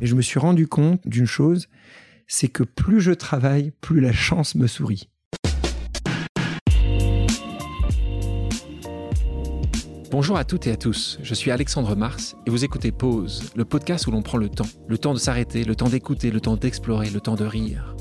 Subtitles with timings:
[0.00, 1.68] Mais je me suis rendu compte d'une chose,
[2.26, 5.08] c'est que plus je travaille, plus la chance me sourit.
[10.10, 13.64] Bonjour à toutes et à tous, je suis Alexandre Mars et vous écoutez Pause, le
[13.64, 14.64] podcast où l'on prend le temps.
[14.88, 17.94] Le temps de s'arrêter, le temps d'écouter, le temps d'explorer, le temps de rire.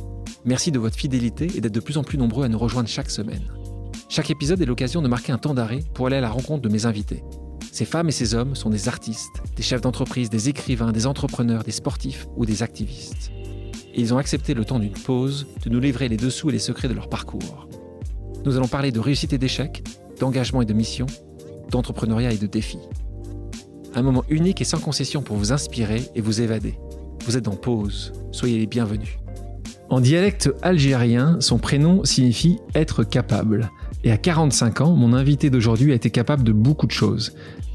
[0.46, 3.10] Merci de votre fidélité et d'être de plus en plus nombreux à nous rejoindre chaque
[3.10, 3.52] semaine.
[4.08, 6.70] Chaque épisode est l'occasion de marquer un temps d'arrêt pour aller à la rencontre de
[6.70, 7.24] mes invités.
[7.78, 11.64] Ces femmes et ces hommes sont des artistes, des chefs d'entreprise, des écrivains, des entrepreneurs,
[11.64, 13.30] des sportifs ou des activistes.
[13.94, 16.58] Et ils ont accepté le temps d'une pause de nous livrer les dessous et les
[16.58, 17.70] secrets de leur parcours.
[18.46, 19.84] Nous allons parler de réussite et d'échec,
[20.20, 21.06] d'engagement et de mission,
[21.70, 22.80] d'entrepreneuriat et de défis.
[23.94, 26.80] Un moment unique et sans concession pour vous inspirer et vous évader.
[27.28, 29.20] Vous êtes en pause, soyez les bienvenus.
[29.90, 33.70] En dialecte algérien, son prénom signifie être capable.
[34.04, 37.34] Et à 45 ans, mon invité d'aujourd'hui a été capable de beaucoup de choses.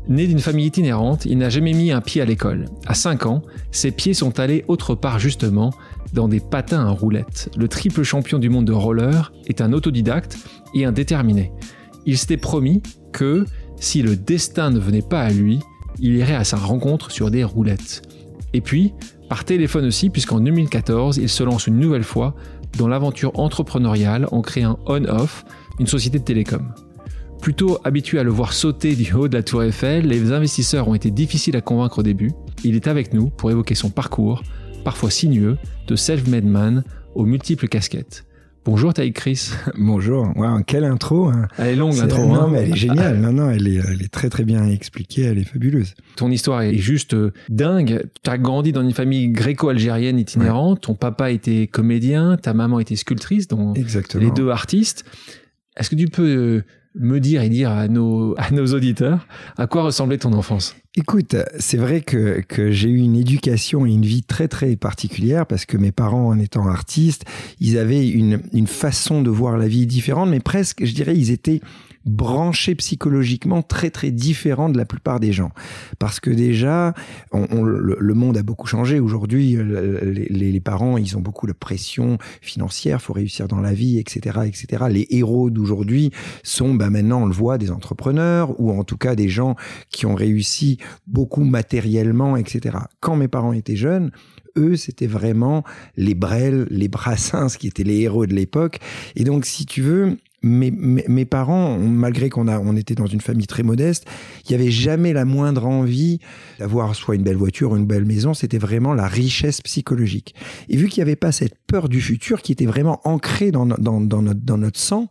[0.09, 2.67] Né d'une famille itinérante, il n'a jamais mis un pied à l'école.
[2.87, 5.73] À 5 ans, ses pieds sont allés autre part justement,
[6.13, 7.51] dans des patins à roulettes.
[7.57, 10.37] Le triple champion du monde de roller est un autodidacte
[10.75, 11.53] et un déterminé.
[12.05, 12.83] Il s'était promis
[13.13, 13.45] que,
[13.77, 15.61] si le destin ne venait pas à lui,
[16.01, 18.03] il irait à sa rencontre sur des roulettes.
[18.53, 18.93] Et puis,
[19.29, 22.35] par téléphone aussi, puisqu'en 2014, il se lance une nouvelle fois
[22.77, 25.45] dans l'aventure entrepreneuriale en créant On-Off,
[25.79, 26.75] une société de télécom.
[27.43, 30.95] Plutôt habitué à le voir sauter du haut de la tour Eiffel, les investisseurs ont
[30.95, 32.31] été difficiles à convaincre au début.
[32.63, 34.45] Il est avec nous pour évoquer son parcours,
[34.85, 36.85] parfois sinueux, de self-made man
[37.17, 38.25] aux multiples casquettes.
[38.65, 39.51] Bonjour Taïk Chris.
[39.77, 40.31] Bonjour.
[40.37, 41.31] Wow, quelle intro.
[41.31, 41.49] hein.
[41.59, 42.25] Elle est longue l'intro.
[42.29, 42.49] Non, hein.
[42.53, 43.19] mais elle est géniale.
[43.21, 45.23] Non, non, elle est, elle est très très bien expliquée.
[45.23, 45.95] Elle est fabuleuse.
[46.15, 48.05] Ton histoire est juste euh, dingue.
[48.23, 50.83] Tu as grandi dans une famille gréco-algérienne itinérante.
[50.83, 54.23] Ton papa était comédien, ta maman était sculptrice, donc Exactement.
[54.23, 55.05] les deux artistes.
[55.77, 58.35] Est-ce que tu peux euh, me dire et dire à nos,
[58.73, 59.27] auditeurs
[59.57, 60.77] à quoi ressemblait ton enfance?
[60.95, 65.65] Écoute, c'est vrai que, j'ai eu une éducation et une vie très très particulière parce
[65.65, 67.25] que mes parents, en étant artistes,
[67.61, 71.61] ils avaient une, façon de voir la vie différente, mais presque, je dirais, ils étaient
[72.05, 75.53] branchés psychologiquement très très différents de la plupart des gens.
[75.99, 76.95] Parce que déjà,
[77.33, 79.01] le, monde a beaucoup changé.
[79.01, 83.73] Aujourd'hui, les, les- les parents, ils ont beaucoup de pression financière, faut réussir dans la
[83.73, 84.85] vie, etc., etc.
[84.91, 86.11] Les héros d'aujourd'hui
[86.43, 89.55] sont, bah, maintenant, on le voit, des entrepreneurs ou en tout cas des gens
[89.91, 92.77] qui ont réussi beaucoup matériellement, etc.
[92.99, 94.11] Quand mes parents étaient jeunes,
[94.57, 95.63] eux, c'était vraiment
[95.97, 98.81] les Brel, les Brassens qui étaient les héros de l'époque.
[99.15, 103.21] Et donc, si tu veux, mes, mes, parents, malgré qu'on a, on était dans une
[103.21, 104.05] famille très modeste,
[104.45, 106.19] il n'y avait jamais la moindre envie
[106.59, 108.35] d'avoir soit une belle voiture une belle maison.
[108.35, 110.35] C'était vraiment la richesse psychologique.
[110.69, 113.67] Et vu qu'il n'y avait pas cette peur du futur qui était vraiment ancrée dans,
[113.67, 115.11] dans, notre, dans notre sang,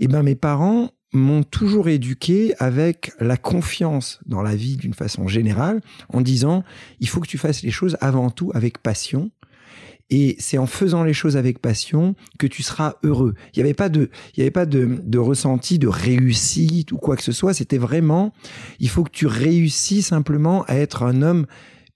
[0.00, 5.28] eh ben mes parents m'ont toujours éduqué avec la confiance dans la vie d'une façon
[5.28, 6.64] générale, en disant
[7.00, 9.30] il faut que tu fasses les choses avant tout avec passion.
[10.08, 13.34] Et c'est en faisant les choses avec passion que tu seras heureux.
[13.52, 16.96] Il n'y avait pas de, il y avait pas de, de ressenti de réussite ou
[16.96, 17.54] quoi que ce soit.
[17.54, 18.32] C'était vraiment,
[18.78, 21.46] il faut que tu réussis simplement à être un homme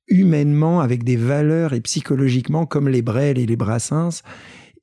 [0.09, 4.23] humainement avec des valeurs et psychologiquement comme les Brel et les Brassens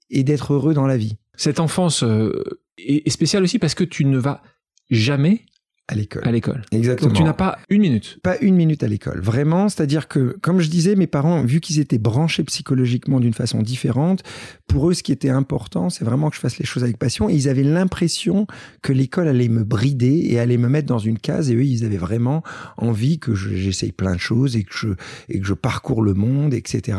[0.09, 4.05] et d'être heureux dans la vie Cette enfance euh, est spéciale aussi parce que tu
[4.05, 4.41] ne vas
[4.89, 5.41] jamais
[5.89, 6.21] à l'école.
[6.27, 6.63] à l'école.
[6.73, 7.07] Exactement.
[7.07, 8.19] Donc tu n'as pas une minute.
[8.21, 9.21] pas une minute à l'école.
[9.21, 13.61] Vraiment, c'est-à-dire que, comme je disais, mes parents, vu qu'ils étaient branchés psychologiquement d'une façon
[13.61, 14.21] différente,
[14.67, 17.29] pour eux, ce qui était important, c'est vraiment que je fasse les choses avec passion.
[17.29, 18.47] Et ils avaient l'impression
[18.81, 21.49] que l'école allait me brider et allait me mettre dans une case.
[21.51, 22.43] Et eux, ils avaient vraiment
[22.75, 24.89] envie que je- j'essaye plein de choses et que je,
[25.29, 26.97] et que je parcours le monde, etc.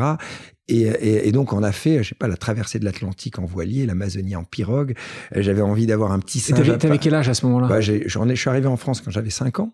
[0.68, 3.44] Et, et, et donc, on a fait, je sais pas, la traversée de l'Atlantique en
[3.46, 4.94] voilier, l'Amazonie en pirogue.
[5.34, 6.78] Euh, J'avais envie d'avoir un petit Et singe.
[6.78, 7.68] T'avais à quel âge à ce moment-là?
[7.68, 9.72] Bah, j'ai- j'en ai- je suis arrivé en France quand j'avais 5 ans.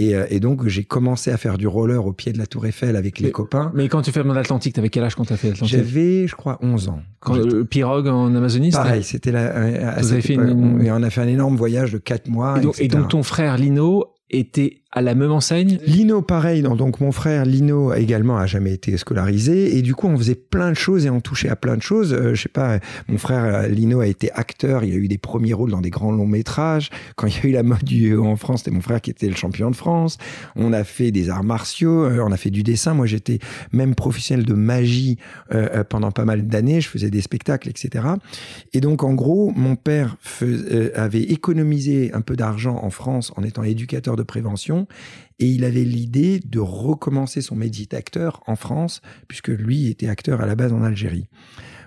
[0.00, 2.66] Et, euh, et donc, j'ai commencé à faire du roller au pied de la Tour
[2.66, 3.72] Eiffel avec les Mais- copains.
[3.74, 5.76] Mais quand tu fais l'Atlantique, t'avais quel âge quand t'as fait l'Atlantique?
[5.76, 7.00] J'avais, je crois, 11 ans.
[7.20, 10.90] Quand le pirogue en Amazonie Pareil, c'était la, euh, Vous avez fait une- on- et
[10.92, 12.58] on a fait un énorme voyage de 4 mois.
[12.58, 13.00] Et donc, et etc.
[13.00, 16.62] donc ton frère Lino était à la même enseigne Lino, pareil.
[16.62, 19.76] Donc, mon frère Lino également a jamais été scolarisé.
[19.76, 22.14] Et du coup, on faisait plein de choses et on touchait à plein de choses.
[22.14, 24.84] Euh, je sais pas, mon frère euh, Lino a été acteur.
[24.84, 26.88] Il a eu des premiers rôles dans des grands longs métrages.
[27.16, 29.10] Quand il y a eu la mode du haut en France, c'était mon frère qui
[29.10, 30.16] était le champion de France.
[30.56, 32.04] On a fait des arts martiaux.
[32.04, 32.94] euh, on a fait du dessin.
[32.94, 33.40] Moi, j'étais
[33.72, 35.18] même professionnel de magie
[35.88, 36.80] pendant pas mal d'années.
[36.80, 38.04] Je faisais des spectacles, etc.
[38.72, 40.16] Et donc, en gros, mon père
[40.94, 44.77] avait économisé un peu d'argent en France en étant éducateur de prévention.
[45.38, 50.40] Et il avait l'idée de recommencer son métier d'acteur en France, puisque lui était acteur
[50.40, 51.28] à la base en Algérie.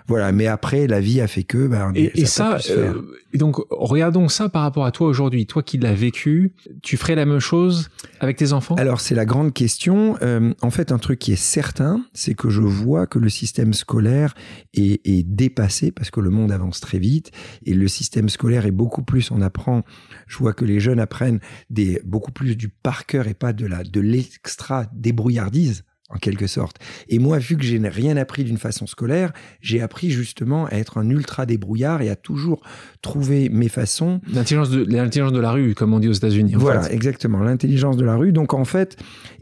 [0.08, 1.66] Voilà, mais après, la vie a fait que.
[1.66, 2.94] Ben, et, ça, euh,
[3.34, 5.46] donc regardons ça par rapport à toi aujourd'hui.
[5.46, 6.52] Toi qui l'as vécu,
[6.82, 7.88] tu ferais la même chose
[8.20, 8.74] avec tes enfants?
[8.76, 10.16] Alors c'est la grande question.
[10.22, 13.72] Euh, en fait, un truc qui est certain, c'est que je vois que le système
[13.72, 14.34] scolaire
[14.74, 17.30] est, est, dépassé parce que le monde avance très vite
[17.64, 19.30] et le système scolaire est beaucoup plus.
[19.30, 19.82] On apprend.
[20.26, 21.40] Je vois que les jeunes apprennent
[21.70, 26.46] des beaucoup plus du par cœur et pas de la de l'extra débrouillardise en quelque
[26.46, 26.78] sorte.
[27.08, 30.98] Et moi, vu que j'ai rien appris d'une façon scolaire, j'ai appris justement à être
[30.98, 32.62] un ultra débrouillard et à toujours
[33.00, 34.20] trouver mes façons.
[34.32, 36.54] L'intelligence de, l'intelligence de la rue, comme on dit aux États-Unis.
[36.56, 38.32] Voilà, exactement, l'intelligence de la rue.
[38.32, 38.96] Donc en fait,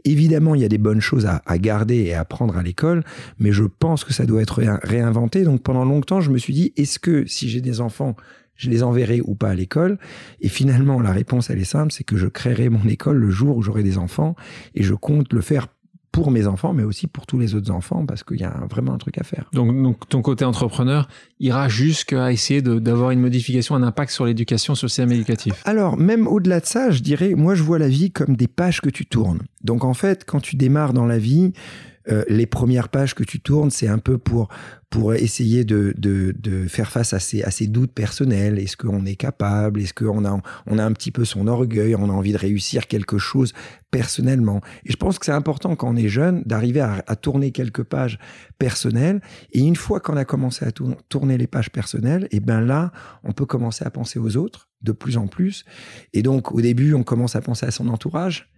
[0.05, 3.03] évidemment, il y a des bonnes choses à, à garder et à apprendre à l'école,
[3.39, 5.43] mais je pense que ça doit être réinventé.
[5.43, 8.15] Donc pendant longtemps, je me suis dit, est-ce que si j'ai des enfants
[8.55, 9.97] je les enverrai ou pas à l'école?
[10.39, 13.57] Et finalement, la réponse, elle est simple, c'est que je créerai mon école le jour
[13.57, 14.35] où j'aurai des enfants
[14.75, 15.67] et je compte le faire
[16.11, 18.93] pour mes enfants, mais aussi pour tous les autres enfants, parce qu'il y a vraiment
[18.93, 19.49] un truc à faire.
[19.53, 21.07] Donc, donc ton côté entrepreneur
[21.39, 25.61] ira jusqu'à essayer d'avoir une modification, un impact sur l'éducation, sur le système éducatif.
[25.65, 28.81] Alors, même au-delà de ça, je dirais, moi, je vois la vie comme des pages
[28.81, 29.39] que tu tournes.
[29.63, 31.53] Donc, en fait, quand tu démarres dans la vie,
[32.09, 34.49] euh, les premières pages que tu tournes, c'est un peu pour
[34.91, 38.59] pour essayer de, de, de faire face à ces, à ces doutes personnels.
[38.59, 39.79] Est-ce qu'on est capable?
[39.79, 41.95] Est-ce qu'on a, on a un petit peu son orgueil?
[41.95, 43.53] On a envie de réussir quelque chose
[43.89, 47.51] personnellement Et je pense que c'est important quand on est jeune d'arriver à, à, tourner
[47.51, 48.19] quelques pages
[48.59, 49.21] personnelles.
[49.53, 52.91] Et une fois qu'on a commencé à tourner les pages personnelles, et ben là,
[53.23, 55.63] on peut commencer à penser aux autres de plus en plus.
[56.11, 58.51] Et donc, au début, on commence à penser à son entourage.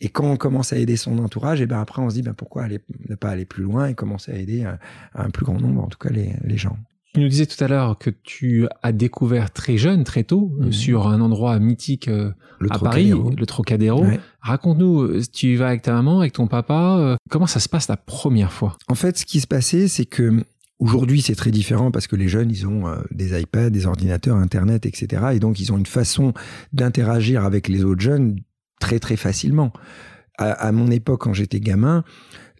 [0.00, 2.34] Et quand on commence à aider son entourage, et ben après on se dit ben
[2.34, 4.78] pourquoi aller, ne pas aller plus loin et commencer à aider un,
[5.14, 6.76] un plus grand nombre, en tout cas les, les, gens.
[7.14, 10.72] Tu nous disais tout à l'heure que tu as découvert très jeune, très tôt, mmh.
[10.72, 14.04] sur un endroit mythique euh, le à Paris, le Trocadéro.
[14.04, 14.20] Ouais.
[14.40, 17.68] Raconte-nous, euh, tu y vas avec ta maman, avec ton papa, euh, comment ça se
[17.68, 18.76] passe la première fois?
[18.88, 20.44] En fait, ce qui se passait, c'est que
[20.80, 24.36] Aujourd'hui, c'est très différent parce que les jeunes, ils ont euh, des iPads, des ordinateurs,
[24.36, 25.22] Internet, etc.
[25.32, 26.34] Et donc, ils ont une façon
[26.72, 28.40] d'interagir avec les autres jeunes
[28.80, 29.72] très très facilement.
[30.36, 32.04] À, à mon époque, quand j'étais gamin,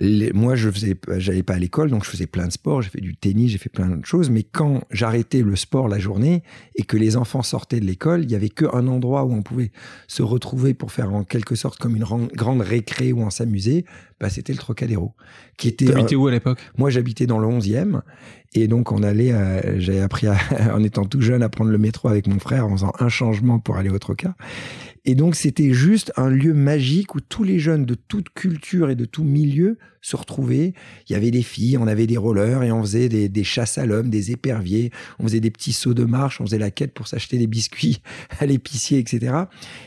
[0.00, 2.90] les, moi je faisais, j'allais pas à l'école, donc je faisais plein de sports, j'ai
[2.90, 4.28] fait du tennis, j'ai fait plein de choses.
[4.28, 6.42] Mais quand j'arrêtais le sport la journée
[6.74, 9.70] et que les enfants sortaient de l'école, il y avait qu'un endroit où on pouvait
[10.08, 13.84] se retrouver pour faire en quelque sorte comme une grande récré où on s'amusait.
[14.20, 15.12] Bah, c'était le Trocadéro.
[15.58, 15.86] Qui était.
[15.86, 16.58] T'habitais où à l'époque?
[16.76, 18.00] Moi, j'habitais dans le 11e.
[18.54, 19.32] Et donc, on allait,
[19.78, 20.36] j'avais appris à,
[20.74, 23.58] en étant tout jeune à prendre le métro avec mon frère en faisant un changement
[23.58, 24.34] pour aller au Troca.
[25.06, 28.94] Et donc, c'était juste un lieu magique où tous les jeunes de toute culture et
[28.94, 30.72] de tout milieu se retrouvaient.
[31.08, 33.84] Il y avait des filles, on avait des rollers et on faisait des, chasses à
[33.84, 37.06] l'homme, des éperviers, on faisait des petits sauts de marche, on faisait la quête pour
[37.06, 38.00] s'acheter des biscuits
[38.38, 39.34] à l'épicier, etc.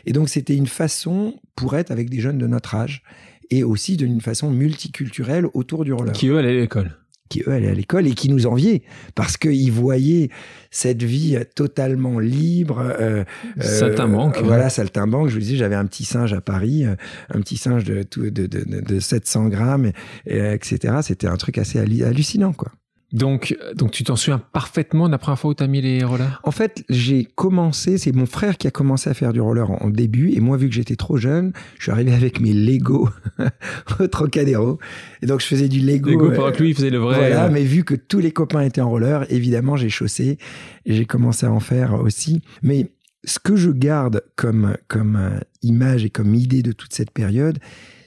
[0.06, 3.02] Et donc, c'était une façon pour être avec des jeunes de notre âge
[3.50, 6.14] et aussi d'une façon multiculturelle autour du roller.
[6.14, 6.92] Qui eux allaient à l'école?
[7.29, 8.81] Qui eux allaient à l'école et qui nous enviaient
[9.15, 10.29] parce qu'ils voyaient
[10.71, 12.79] cette vie totalement libre.
[13.00, 13.24] Euh,
[13.59, 14.38] saltimbanque.
[14.38, 15.29] Euh, voilà, saltimbanque.
[15.29, 16.95] Je vous disais, j'avais un petit singe à Paris, euh,
[17.33, 19.91] un petit singe de, de, de, de 700 grammes,
[20.25, 20.95] et, etc.
[21.01, 22.71] C'était un truc assez hallucinant, quoi.
[23.13, 26.04] Donc, donc tu t'en souviens parfaitement de la première fois où tu as mis les
[26.04, 26.42] rollers?
[26.44, 29.89] En fait, j'ai commencé, c'est mon frère qui a commencé à faire du roller en,
[29.89, 33.09] début, et moi, vu que j'étais trop jeune, je suis arrivé avec mes Lego
[34.00, 34.77] au Trocadéro.
[35.21, 36.09] Et donc, je faisais du Lego.
[36.09, 37.18] Lego, pendant que lui, il faisait le vrai.
[37.18, 37.50] Voilà, euh...
[37.50, 40.38] mais vu que tous les copains étaient en roller, évidemment, j'ai chaussé,
[40.86, 42.42] et j'ai commencé à en faire aussi.
[42.62, 42.92] Mais
[43.24, 47.59] ce que je garde comme, comme euh, image et comme idée de toute cette période,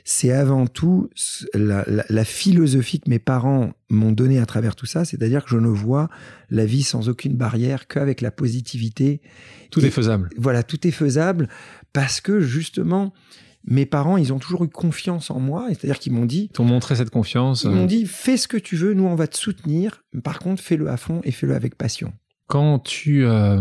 [0.05, 1.11] c'est avant tout
[1.55, 5.51] la, la, la, philosophie que mes parents m'ont donnée à travers tout ça, c'est-à-dire que
[5.51, 6.09] je ne vois
[6.51, 9.21] la vie sans aucune barrière qu'avec la positivité.
[9.71, 10.31] Tout Et, est faisable.
[10.37, 11.49] Voilà, tout est faisable
[11.93, 13.13] parce que justement,
[13.65, 16.49] mes parents, ils ont toujours eu confiance en moi, c'est-à-dire qu'ils m'ont dit...
[16.51, 17.65] Ils t'ont montré cette confiance.
[17.65, 20.63] Ils m'ont dit, fais ce que tu veux, nous on va te soutenir, par contre
[20.63, 22.13] fais-le à fond et fais-le avec passion.
[22.47, 23.61] Quand tu euh,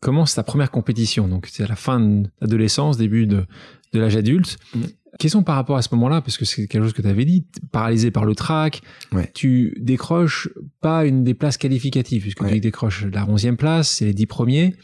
[0.00, 3.44] commences ta première compétition, donc c'est à la fin de l'adolescence, début de,
[3.92, 4.82] de l'âge adulte, mmh.
[5.18, 7.46] Question par rapport à ce moment-là, parce que c'est quelque chose que tu avais dit,
[7.72, 9.30] paralysé par le track, ouais.
[9.34, 10.48] tu décroches
[10.80, 12.52] pas une des places qualificatives, puisque ouais.
[12.52, 14.74] tu décroches la onzième place, c'est les dix premiers.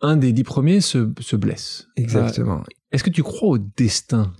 [0.00, 1.88] Un des dix premiers se, se blesse.
[1.96, 2.58] Exactement.
[2.58, 4.32] Euh, Est-ce que tu crois au destin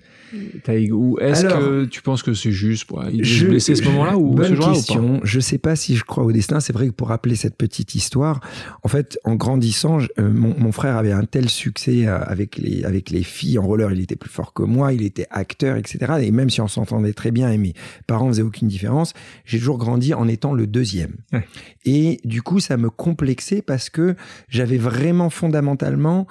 [0.90, 4.56] ou est-ce que tu penses que c'est juste pour je, blessé ce moment-là ou bonne
[4.56, 5.20] ce question.
[5.22, 6.60] Je sais pas si je crois au destin.
[6.60, 8.40] C'est vrai que pour rappeler cette petite histoire,
[8.82, 12.56] en fait, en grandissant, je, euh, mon, mon, frère avait un tel succès euh, avec
[12.58, 13.92] les avec les filles en roller.
[13.92, 14.92] Il était plus fort que moi.
[14.92, 16.14] Il était acteur, etc.
[16.22, 17.74] Et même si on s'entendait très bien et mes
[18.06, 19.12] parents faisaient aucune différence,
[19.44, 21.14] j'ai toujours grandi en étant le deuxième.
[21.32, 21.46] Ouais.
[21.84, 24.16] Et du coup, ça me complexait parce que
[24.48, 26.26] j'avais vraiment fondamentalement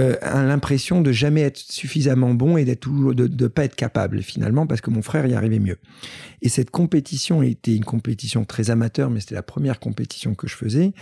[0.00, 4.22] euh, l'impression de jamais être suffisamment bon et d'être toujours de ne pas être capable
[4.22, 5.78] finalement parce que mon frère y arrivait mieux.
[6.42, 10.56] Et cette compétition était une compétition très amateur, mais c'était la première compétition que je
[10.56, 10.92] faisais.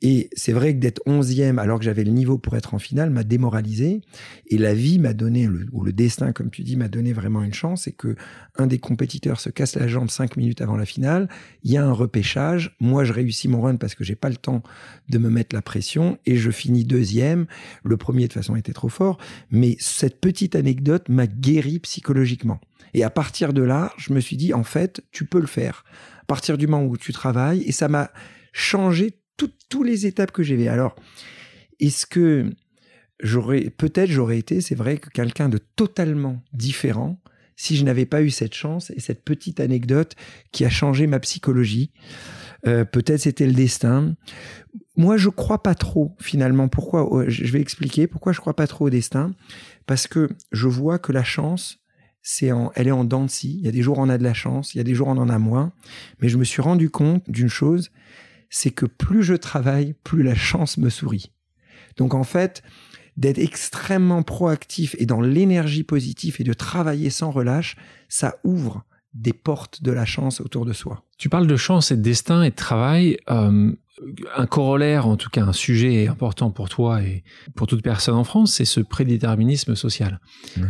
[0.00, 3.10] Et c'est vrai que d'être onzième alors que j'avais le niveau pour être en finale
[3.10, 4.00] m'a démoralisé.
[4.46, 7.52] Et la vie m'a donné, ou le destin, comme tu dis, m'a donné vraiment une
[7.52, 7.82] chance.
[7.82, 8.14] C'est que
[8.56, 11.28] un des compétiteurs se casse la jambe cinq minutes avant la finale.
[11.64, 12.76] Il y a un repêchage.
[12.80, 14.62] Moi, je réussis mon run parce que j'ai pas le temps
[15.08, 17.46] de me mettre la pression et je finis deuxième.
[17.82, 19.18] Le premier, de était trop fort.
[19.50, 22.60] Mais cette petite anecdote m'a guéri psychologiquement.
[22.94, 25.84] Et à partir de là, je me suis dit, en fait, tu peux le faire.
[26.22, 28.10] À partir du moment où tu travailles, et ça m'a
[28.52, 30.96] changé toutes les étapes que j'ai Alors,
[31.80, 32.50] est-ce que
[33.20, 37.20] j'aurais, peut-être j'aurais été, c'est vrai, que quelqu'un de totalement différent
[37.56, 40.14] si je n'avais pas eu cette chance et cette petite anecdote
[40.52, 41.90] qui a changé ma psychologie?
[42.66, 44.14] Euh, peut-être c'était le destin.
[44.96, 46.68] Moi, je crois pas trop finalement.
[46.68, 49.32] Pourquoi Je vais expliquer pourquoi je crois pas trop au destin.
[49.86, 51.78] Parce que je vois que la chance,
[52.22, 53.56] c'est en, elle est en dents de scie.
[53.58, 55.08] Il y a des jours on a de la chance, il y a des jours
[55.08, 55.72] on en a moins.
[56.20, 57.90] Mais je me suis rendu compte d'une chose,
[58.50, 61.32] c'est que plus je travaille, plus la chance me sourit.
[61.96, 62.62] Donc en fait,
[63.16, 67.76] d'être extrêmement proactif et dans l'énergie positive et de travailler sans relâche,
[68.08, 68.84] ça ouvre
[69.16, 71.02] des portes de la chance autour de soi.
[71.18, 73.18] Tu parles de chance et de destin et de travail.
[73.30, 73.72] Euh,
[74.36, 78.24] un corollaire, en tout cas un sujet important pour toi et pour toute personne en
[78.24, 80.20] France, c'est ce prédéterminisme social.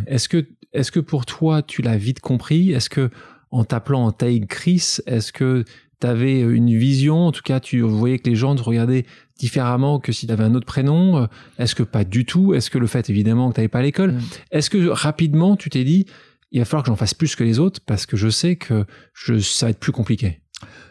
[0.06, 2.70] Est-ce que, est que pour toi, tu l'as vite compris?
[2.70, 3.10] Est-ce que
[3.50, 5.64] en t'appelant en taille Chris, est-ce que
[6.00, 7.26] tu avais une vision?
[7.26, 9.06] En tout cas, tu voyais que les gens te regardaient
[9.38, 11.26] différemment que si tu avais un autre prénom?
[11.58, 12.54] Est-ce que pas du tout?
[12.54, 14.18] Est-ce que le fait, évidemment, que tu n'avais pas l'école?
[14.52, 16.06] Est-ce que rapidement, tu t'es dit,
[16.50, 18.84] il va falloir que j'en fasse plus que les autres parce que je sais que
[19.14, 20.40] je, ça va être plus compliqué.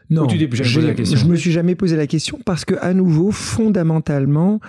[0.09, 4.59] Non, tu je me suis jamais posé la question parce que à nouveau, fondamentalement,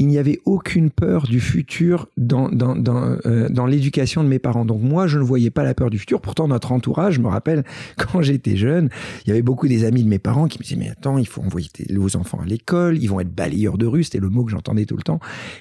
[0.00, 4.38] il n'y avait aucune peur du futur dans dans dans, euh, dans l'éducation de mes
[4.38, 4.64] parents.
[4.64, 6.22] Donc moi, je ne voyais pas la peur du futur.
[6.22, 7.64] Pourtant, notre entourage, je me rappelle
[7.98, 8.88] quand j'étais jeune,
[9.24, 11.28] il y avait beaucoup des amis de mes parents qui me disaient mais attends, il
[11.28, 14.42] faut envoyer vos enfants à l'école, ils vont être balayeurs de rue, c'était le mot
[14.42, 15.20] que j'entendais tout le temps.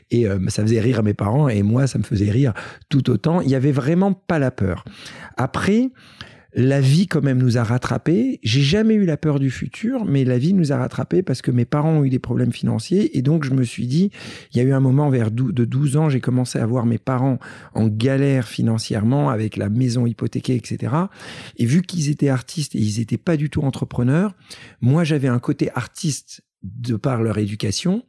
[0.09, 2.53] Et euh, ça faisait rire à mes parents et moi, ça me faisait rire
[2.87, 3.41] tout autant.
[3.41, 4.85] Il y avait vraiment pas la peur.
[5.35, 5.91] Après
[6.53, 8.39] la vie quand même nous a rattrapés.
[8.43, 11.51] J'ai jamais eu la peur du futur, mais la vie nous a rattrapés parce que
[11.51, 14.11] mes parents ont eu des problèmes financiers et donc je me suis dit,
[14.51, 16.97] il y a eu un moment vers de 12 ans, j'ai commencé à voir mes
[16.97, 17.39] parents
[17.73, 20.93] en galère financièrement avec la maison hypothéquée, etc.
[21.57, 24.33] Et vu qu'ils étaient artistes et ils étaient pas du tout entrepreneurs,
[24.81, 28.03] moi j'avais un côté artiste de par leur éducation.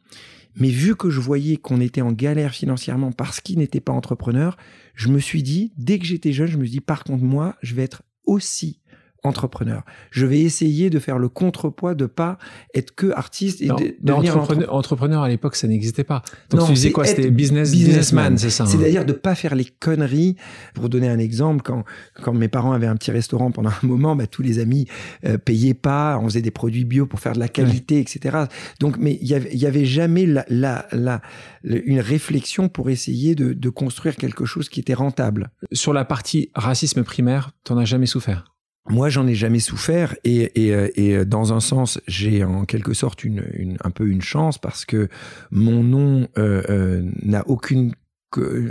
[0.56, 4.56] Mais vu que je voyais qu'on était en galère financièrement parce qu'ils n'étaient pas entrepreneurs,
[4.94, 7.54] je me suis dit, dès que j'étais jeune, je me suis dit, par contre, moi,
[7.62, 8.79] je vais être aussi
[9.22, 9.82] entrepreneur.
[10.10, 12.38] Je vais essayer de faire le contrepoids de pas
[12.74, 16.22] être que artiste et de, devenir entrepreneur, entrepreneur à l'époque ça n'existait pas.
[16.50, 18.64] Donc tu disais quoi C'était business businessman, c'est ça.
[18.64, 18.66] Hein.
[18.66, 20.36] C'est-à-dire de pas faire les conneries.
[20.74, 21.84] Pour donner un exemple, quand
[22.22, 24.86] quand mes parents avaient un petit restaurant pendant un moment, bah, tous les amis
[25.24, 28.44] euh, payaient pas, on faisait des produits bio pour faire de la qualité, etc.
[28.80, 31.20] Donc mais il y avait, y avait jamais la, la, la,
[31.64, 35.50] une réflexion pour essayer de, de construire quelque chose qui était rentable.
[35.72, 38.49] Sur la partie racisme primaire, tu n'en as jamais souffert?
[38.90, 42.92] Moi, j'en ai jamais souffert et, et, euh, euh, dans un sens, j'ai en quelque
[42.92, 45.08] sorte une, un peu une chance parce que
[45.50, 47.94] mon nom euh, n'a aucune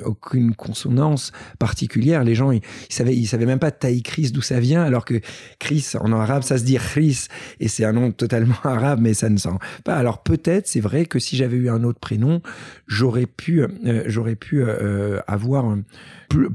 [0.05, 2.23] aucune consonance particulière.
[2.23, 5.19] Les gens, ils, savaient, ils savaient même pas taille Chris d'où ça vient, alors que
[5.59, 7.27] Chris en arabe, ça se dit Chris
[7.59, 9.49] et c'est un nom totalement arabe, mais ça ne sent
[9.83, 9.97] pas.
[9.97, 12.41] Alors peut-être, c'est vrai que si j'avais eu un autre prénom,
[12.87, 13.65] j'aurais pu,
[14.05, 14.63] j'aurais pu
[15.27, 15.75] avoir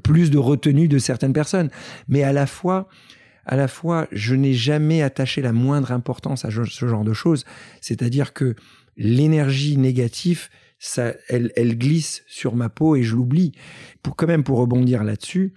[0.03, 1.69] plus de retenue de certaines personnes.
[2.09, 2.89] Mais à la fois,
[3.47, 7.45] à la fois, je n'ai jamais attaché la moindre importance à ce genre de choses.
[7.81, 8.55] C'est-à-dire que
[8.97, 10.49] l'énergie négative,
[11.29, 13.53] elle, glisse sur ma peau et je l'oublie.
[14.03, 15.55] Pour quand même, pour rebondir là-dessus,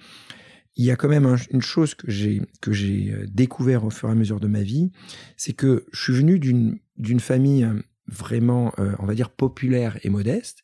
[0.76, 4.10] il y a quand même une chose que j'ai que j'ai euh, découvert au fur
[4.10, 4.92] et à mesure de ma vie,
[5.36, 9.98] c'est que je suis venu d'une d'une famille euh, vraiment, euh, on va dire, populaire
[10.04, 10.64] et modeste,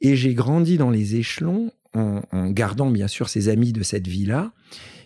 [0.00, 4.06] et j'ai grandi dans les échelons en, en gardant bien sûr ces amis de cette
[4.06, 4.52] vie-là,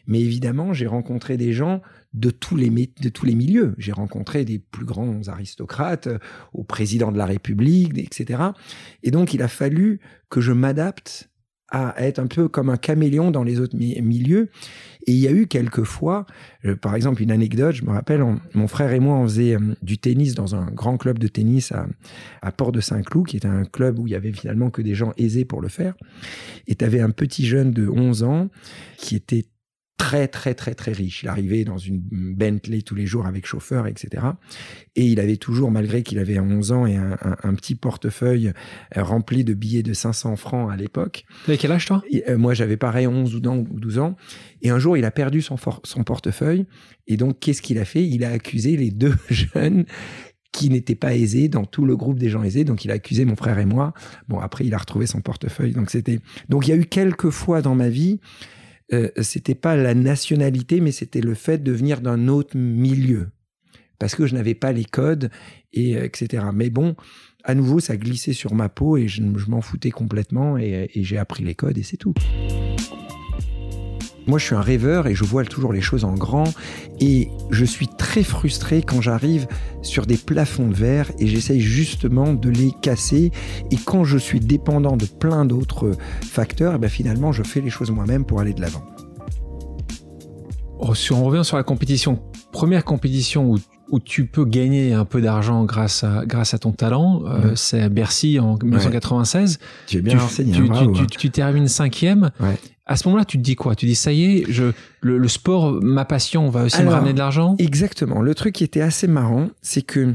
[0.06, 1.80] mais évidemment, j'ai rencontré des gens
[2.12, 3.74] de tous les, de tous les milieux.
[3.78, 6.18] J'ai rencontré des plus grands aristocrates, euh,
[6.52, 8.42] au président de la République, etc.
[9.02, 11.30] Et donc, il a fallu que je m'adapte
[11.70, 14.50] à être un peu comme un caméléon dans les autres milieux.
[15.06, 16.24] Et il y a eu quelques fois,
[16.64, 19.74] euh, par exemple, une anecdote, je me rappelle, mon frère et moi, on faisait euh,
[19.82, 21.86] du tennis dans un grand club de tennis à,
[22.42, 24.94] à Port de Saint-Cloud, qui était un club où il y avait finalement que des
[24.94, 25.94] gens aisés pour le faire.
[26.68, 28.48] Et tu avais un petit jeune de 11 ans
[28.96, 29.46] qui était
[29.96, 31.22] très très très très riche.
[31.22, 32.02] Il arrivait dans une
[32.34, 34.24] Bentley tous les jours avec chauffeur, etc.
[34.96, 38.52] Et il avait toujours, malgré qu'il avait 11 ans et un, petit portefeuille
[38.96, 41.24] euh, rempli de billets de 500 francs à l'époque.
[41.46, 42.02] Avec quel âge toi?
[42.28, 44.16] Euh, Moi j'avais pareil 11 ou 12 ans.
[44.62, 46.66] Et un jour il a perdu son, son portefeuille.
[47.06, 48.04] Et donc qu'est-ce qu'il a fait?
[48.04, 49.84] Il a accusé les deux jeunes
[50.52, 52.64] qui n'étaient pas aisés dans tout le groupe des gens aisés.
[52.64, 53.92] Donc il a accusé mon frère et moi.
[54.28, 55.72] Bon après il a retrouvé son portefeuille.
[55.72, 58.20] Donc c'était donc il y a eu quelques fois dans ma vie
[58.92, 63.28] euh, c'était pas la nationalité, mais c'était le fait de venir d'un autre milieu.
[63.98, 65.30] Parce que je n'avais pas les codes,
[65.72, 66.44] et, euh, etc.
[66.52, 66.94] Mais bon,
[67.44, 71.44] à nouveau, ça glissait sur ma peau et je, m'en foutais complètement et j'ai appris
[71.44, 72.14] les codes et c'est tout.
[74.26, 76.52] Moi, je suis un rêveur et je vois toujours les choses en grand.
[77.00, 79.46] Et je suis très frustré quand j'arrive
[79.82, 83.32] sur des plafonds de verre et j'essaye justement de les casser.
[83.70, 87.70] Et quand je suis dépendant de plein d'autres facteurs, eh ben finalement, je fais les
[87.70, 88.84] choses moi-même pour aller de l'avant.
[90.78, 93.58] Oh, si on revient sur la compétition, première compétition où
[93.94, 97.80] où tu peux gagner un peu d'argent grâce à, grâce à ton talent, euh, c'est
[97.80, 99.60] à Bercy en 1996.
[99.86, 100.52] Tu es bien renseigné.
[100.52, 102.32] Tu, tu, tu, tu, termines cinquième.
[102.86, 103.76] À ce moment-là, tu te dis quoi?
[103.76, 107.18] Tu dis ça y est, je, le, sport, ma passion, va aussi me ramener de
[107.18, 107.54] l'argent?
[107.58, 108.20] Exactement.
[108.20, 110.14] Le truc qui était assez marrant, c'est que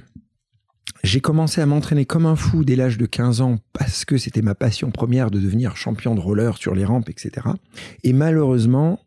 [1.04, 4.42] j'ai commencé à m'entraîner comme un fou dès l'âge de 15 ans parce que c'était
[4.42, 7.48] ma passion première de devenir champion de roller sur les rampes, etc.
[8.04, 9.00] Et malheureusement,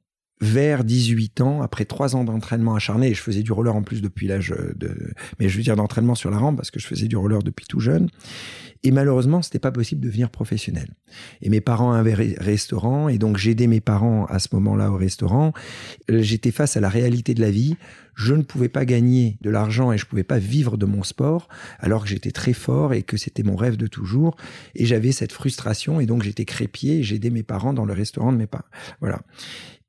[0.43, 4.03] vers 18 ans, après trois ans d'entraînement acharné, et je faisais du roller en plus
[4.03, 7.07] depuis l'âge de, mais je veux dire d'entraînement sur la rampe parce que je faisais
[7.07, 8.09] du roller depuis tout jeune.
[8.85, 10.89] Et malheureusement, c'était pas possible de devenir professionnel.
[11.41, 14.97] Et mes parents avaient un restaurant, et donc j'aidais mes parents à ce moment-là au
[14.97, 15.53] restaurant.
[16.09, 17.77] J'étais face à la réalité de la vie.
[18.17, 21.49] Je ne pouvais pas gagner de l'argent et je pouvais pas vivre de mon sport,
[21.79, 24.37] alors que j'étais très fort et que c'était mon rêve de toujours.
[24.75, 28.39] Et j'avais cette frustration, et donc j'étais crépier j'aidais mes parents dans le restaurant de
[28.39, 28.65] mes parents.
[29.01, 29.21] Voilà.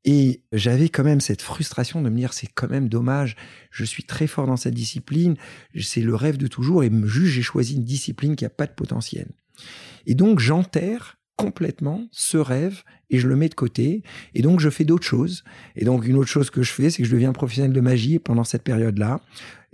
[0.06, 3.36] Et j'avais quand même cette frustration de me dire c'est quand même dommage,
[3.72, 5.36] je suis très fort dans cette discipline,
[5.80, 8.74] c'est le rêve de toujours et juste j'ai choisi une discipline qui a pas de
[8.74, 9.28] potentiel.
[10.06, 14.70] Et donc j'enterre complètement ce rêve et je le mets de côté et donc je
[14.70, 15.44] fais d'autres choses
[15.76, 18.20] et donc une autre chose que je fais c'est que je deviens professionnel de magie
[18.20, 19.20] pendant cette période-là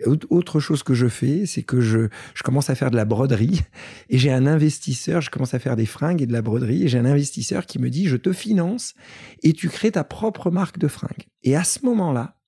[0.05, 3.61] autre chose que je fais, c'est que je, je commence à faire de la broderie
[4.09, 6.87] et j'ai un investisseur, je commence à faire des fringues et de la broderie et
[6.87, 8.93] j'ai un investisseur qui me dit je te finance
[9.43, 11.27] et tu crées ta propre marque de fringues.
[11.43, 12.39] Et à ce moment-là,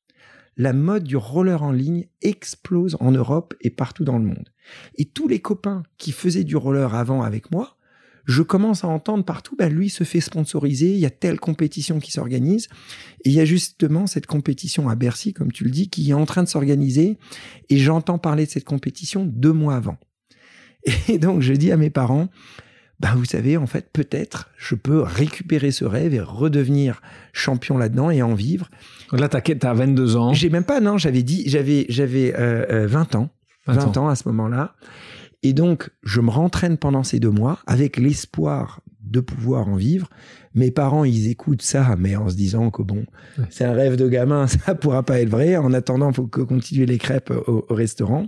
[0.57, 4.49] la mode du roller en ligne explose en Europe et partout dans le monde.
[4.95, 7.77] Et tous les copains qui faisaient du roller avant avec moi
[8.25, 11.99] je commence à entendre partout, bah, lui se fait sponsoriser, il y a telle compétition
[11.99, 12.67] qui s'organise,
[13.23, 16.13] et il y a justement cette compétition à Bercy, comme tu le dis, qui est
[16.13, 17.17] en train de s'organiser,
[17.69, 19.97] et j'entends parler de cette compétition deux mois avant.
[21.09, 22.29] Et donc je dis à mes parents,
[23.01, 27.01] bah vous savez, en fait, peut-être je peux récupérer ce rêve et redevenir
[27.33, 28.69] champion là-dedans et en vivre.
[29.11, 30.33] Là, t'as, as 22 ans.
[30.33, 33.29] J'ai même pas, non, j'avais dit, j'avais, j'avais 20 euh, euh, ans,
[33.65, 34.75] 20, ans à ce moment-là.
[35.43, 40.09] Et donc, je me rentraîne pendant ces deux mois avec l'espoir de pouvoir en vivre.
[40.53, 43.05] Mes parents, ils écoutent ça, mais en se disant que bon,
[43.49, 45.57] c'est un rêve de gamin, ça pourra pas être vrai.
[45.57, 48.27] En attendant, il faut que continuer les crêpes au restaurant.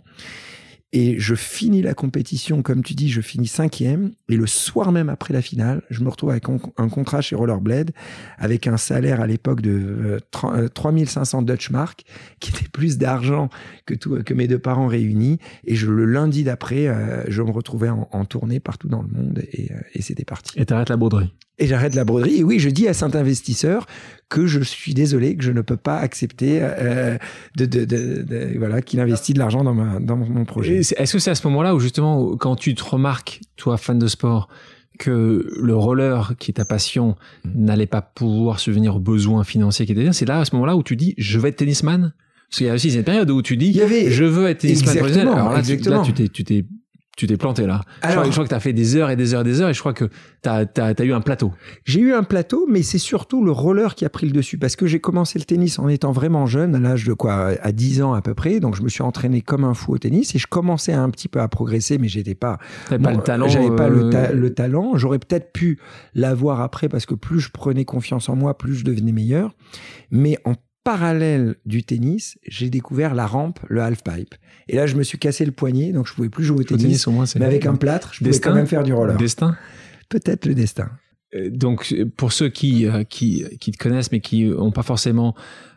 [0.96, 4.12] Et je finis la compétition, comme tu dis, je finis cinquième.
[4.30, 6.46] Et le soir même après la finale, je me retrouve avec
[6.78, 7.92] un contrat chez Rollerblade,
[8.38, 12.04] avec un salaire à l'époque de 3500 euh, euh, Dutch Mark,
[12.40, 13.50] qui était plus d'argent
[13.88, 15.40] que, tout, que mes deux parents réunis.
[15.66, 19.44] Et je, le lundi d'après, euh, je me retrouvais en, tournée partout dans le monde
[19.52, 20.60] et, c'était parti.
[20.60, 22.38] Et t'arrêtes la broderie et j'arrête la broderie.
[22.38, 23.86] Et oui, je dis à cet investisseur
[24.30, 27.18] que je suis désolé, que je ne peux pas accepter euh,
[27.56, 30.80] de, de, de, voilà qu'il investit de l'argent dans, ma, dans mon projet.
[30.80, 34.08] Est-ce que c'est à ce moment-là où justement, quand tu te remarques, toi fan de
[34.08, 34.50] sport,
[34.98, 37.66] que le roller, qui est ta passion, mm.
[37.66, 40.84] n'allait pas pouvoir subvenir aux besoins financiers qui étaient c'est là à ce moment-là où
[40.84, 42.14] tu dis, je vais être tennisman?
[42.50, 45.28] Parce qu'il y a aussi cette période où tu dis, je veux être tennisman professionnel.
[45.28, 46.66] Alors là, là tu t'es, tu t'es
[47.16, 47.82] tu t'es planté là.
[48.02, 49.70] Alors, je, crois, que tu as fait des heures et des heures et des heures
[49.70, 51.52] et je crois que tu as, as, eu un plateau.
[51.86, 54.76] J'ai eu un plateau, mais c'est surtout le roller qui a pris le dessus parce
[54.76, 58.02] que j'ai commencé le tennis en étant vraiment jeune, à l'âge de quoi À 10
[58.02, 58.60] ans à peu près.
[58.60, 61.28] Donc je me suis entraîné comme un fou au tennis et je commençais un petit
[61.28, 62.58] peu à progresser, mais j'étais pas.
[62.90, 63.48] pas le talent.
[63.48, 64.98] J'avais pas le, euh, le, talent.
[64.98, 65.80] J'aurais peut-être pu
[66.16, 69.54] l'avoir après parce que plus je prenais confiance en moi, plus je devenais meilleur.
[70.10, 74.36] Mais en parallèle du tennis, j'ai découvert la rampe, le half-pipe.
[74.68, 77.08] Et là, je me suis cassé le poignet, donc je pouvais plus jouer au tennis.
[77.36, 79.18] mais avec un plâtre, je pouvais quand même faire du roller.
[79.18, 79.56] Destin
[80.10, 80.90] Peut-être le destin.
[81.36, 85.36] Euh, donc, pour ceux qui, euh, qui, qui te connaissent, mais qui n'ont pas forcément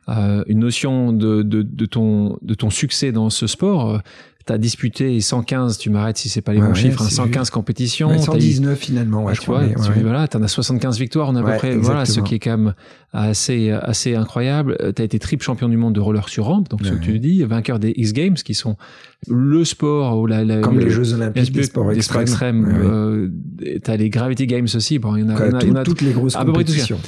[0.09, 4.03] euh, une notion de, de, de, ton, de ton succès dans ce sport,
[4.47, 8.17] tu as disputé 115, tu m'arrêtes si c'est pas les bons chiffres, 115 hein, compétitions.
[8.17, 11.57] 119 finalement, ouais, tu vois, tu, voilà, en as 75 victoires, on a à peu
[11.57, 12.75] près, voilà, ce qui est quand même
[13.13, 14.77] assez, assez incroyable.
[14.81, 17.03] Euh, tu as été triple champion du monde de roller sur rampe, donc ce que
[17.03, 18.77] tu dis, vainqueur des X Games, qui sont
[19.27, 22.67] le sport ou la, comme les Jeux Olympiques des sports extrêmes.
[22.67, 23.29] Euh,
[23.85, 24.99] tu as les Gravity Games aussi.
[24.99, 27.01] Bon, il y en a, il y en a, toutes les grosses compétitions.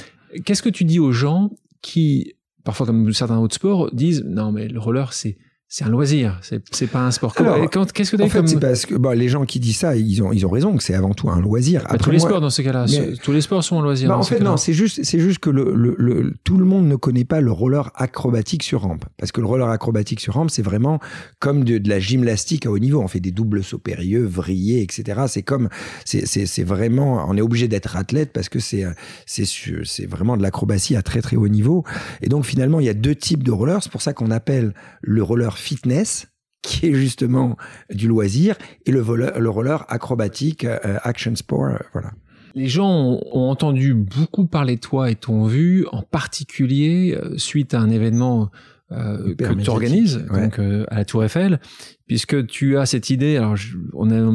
[0.43, 2.33] Qu'est-ce que tu dis aux gens qui,
[2.65, 5.37] parfois comme certains autres sports, disent non mais le roller c'est
[5.71, 7.35] c'est un loisir, c'est pas un sport.
[7.35, 10.33] Qu'est-ce que tu En fait, parce que bah, les gens qui disent ça, ils ont,
[10.33, 11.83] ils ont raison que c'est avant tout un loisir.
[11.85, 12.87] Après, tous les sports dans ces cas-là,
[13.21, 14.09] tous les sports sont un loisir.
[14.09, 16.87] Bah, en fait, non, c'est juste, c'est juste que le, le, le, tout le monde
[16.87, 19.05] ne connaît pas le roller acrobatique sur rampe.
[19.19, 20.99] Parce que le roller acrobatique sur rampe, c'est vraiment
[21.37, 22.99] comme de, de, la gymnastique à haut niveau.
[23.01, 25.21] On fait des doubles sauts périlleux, vrillés, etc.
[25.27, 25.69] C'est comme,
[26.03, 28.85] c'est vraiment, on est obligé d'être athlète parce que c'est,
[29.27, 31.83] c'est, c'est vraiment de l'acrobatie à très très haut niveau.
[32.23, 33.83] Et donc finalement, il y a deux types de rollers.
[33.83, 36.27] C'est pour ça qu'on appelle le roller fitness,
[36.61, 37.57] qui est justement
[37.89, 42.11] du loisir, et le, le roller acrobatique, euh, action sport, euh, voilà.
[42.55, 47.73] Les gens ont, entendu beaucoup parler de toi et t'ont vu, en particulier euh, suite
[47.73, 48.49] à un événement
[48.89, 51.59] que tu organises donc à la Tour Eiffel,
[52.07, 53.37] puisque tu as cette idée.
[53.37, 53.55] Alors,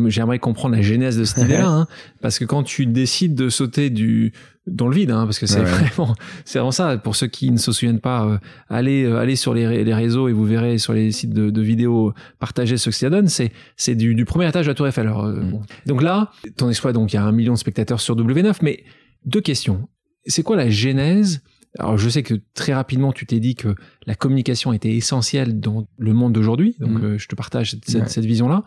[0.08, 1.86] j'aimerais comprendre la genèse de cette idée-là, hein,
[2.22, 4.32] parce que quand tu décides de sauter du
[4.66, 6.14] dans le vide, hein, parce que c'est vraiment,
[6.44, 6.96] c'est vraiment ça.
[6.96, 8.38] Pour ceux qui ne se souviennent pas, euh,
[8.68, 11.60] allez, euh, allez sur les, les, réseaux et vous verrez sur les sites de, de
[11.60, 13.28] vidéos partager ce que ça donne.
[13.28, 15.06] C'est, c'est du, du, premier étage de la Tour Eiffel.
[15.06, 15.62] Alors, euh, mm.
[15.86, 18.84] Donc là, ton exploit, donc il y a un million de spectateurs sur W9, mais
[19.26, 19.88] deux questions.
[20.26, 21.42] C'est quoi la genèse
[21.78, 23.74] alors je sais que très rapidement tu t'es dit que
[24.06, 27.18] la communication était essentielle dans le monde d'aujourd'hui, donc mm.
[27.18, 28.64] je te partage cette, cette, vision-là.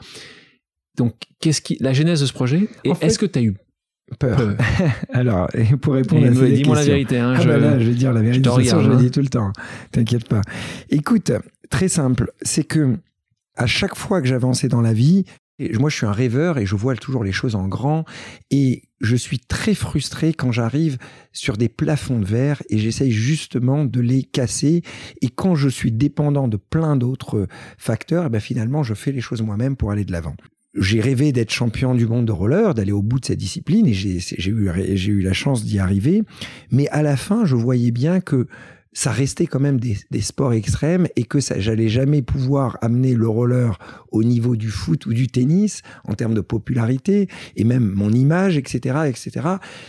[0.97, 3.55] Donc qu'est-ce qui la genèse de ce projet et est-ce que tu as eu
[4.19, 4.55] Peur?
[5.09, 5.49] Alors,
[5.81, 7.17] pour répondre à cette dis-moi la vérité.
[7.17, 8.49] Hein, ah je, bah là, je vais dire la vérité.
[8.57, 9.51] Je, je le dis tout le temps.
[9.91, 10.39] T'inquiète pas.
[10.89, 11.33] Écoute,
[11.69, 12.31] très simple.
[12.41, 12.97] C'est que
[13.57, 15.25] à chaque fois que j'avançais dans la vie,
[15.59, 18.05] moi, je suis un rêveur et je vois toujours les choses en grand.
[18.51, 20.97] Et je suis très frustré quand j'arrive
[21.33, 24.83] sur des plafonds de verre et j'essaye justement de les casser.
[25.21, 29.21] Et quand je suis dépendant de plein d'autres facteurs, eh ben finalement, je fais les
[29.21, 30.35] choses moi-même pour aller de l'avant
[30.79, 33.93] j'ai rêvé d'être champion du monde de roller, d'aller au bout de cette discipline, et
[33.93, 34.19] j'ai
[34.51, 36.23] eu, j'ai eu la chance d'y arriver.
[36.71, 38.47] Mais à la fin, je voyais bien que
[38.93, 43.77] ça restait quand même des, sports extrêmes et que j'allais jamais pouvoir amener le roller
[44.11, 48.57] au niveau du foot ou du tennis en termes de popularité et même mon image,
[48.57, 49.47] etc., etc.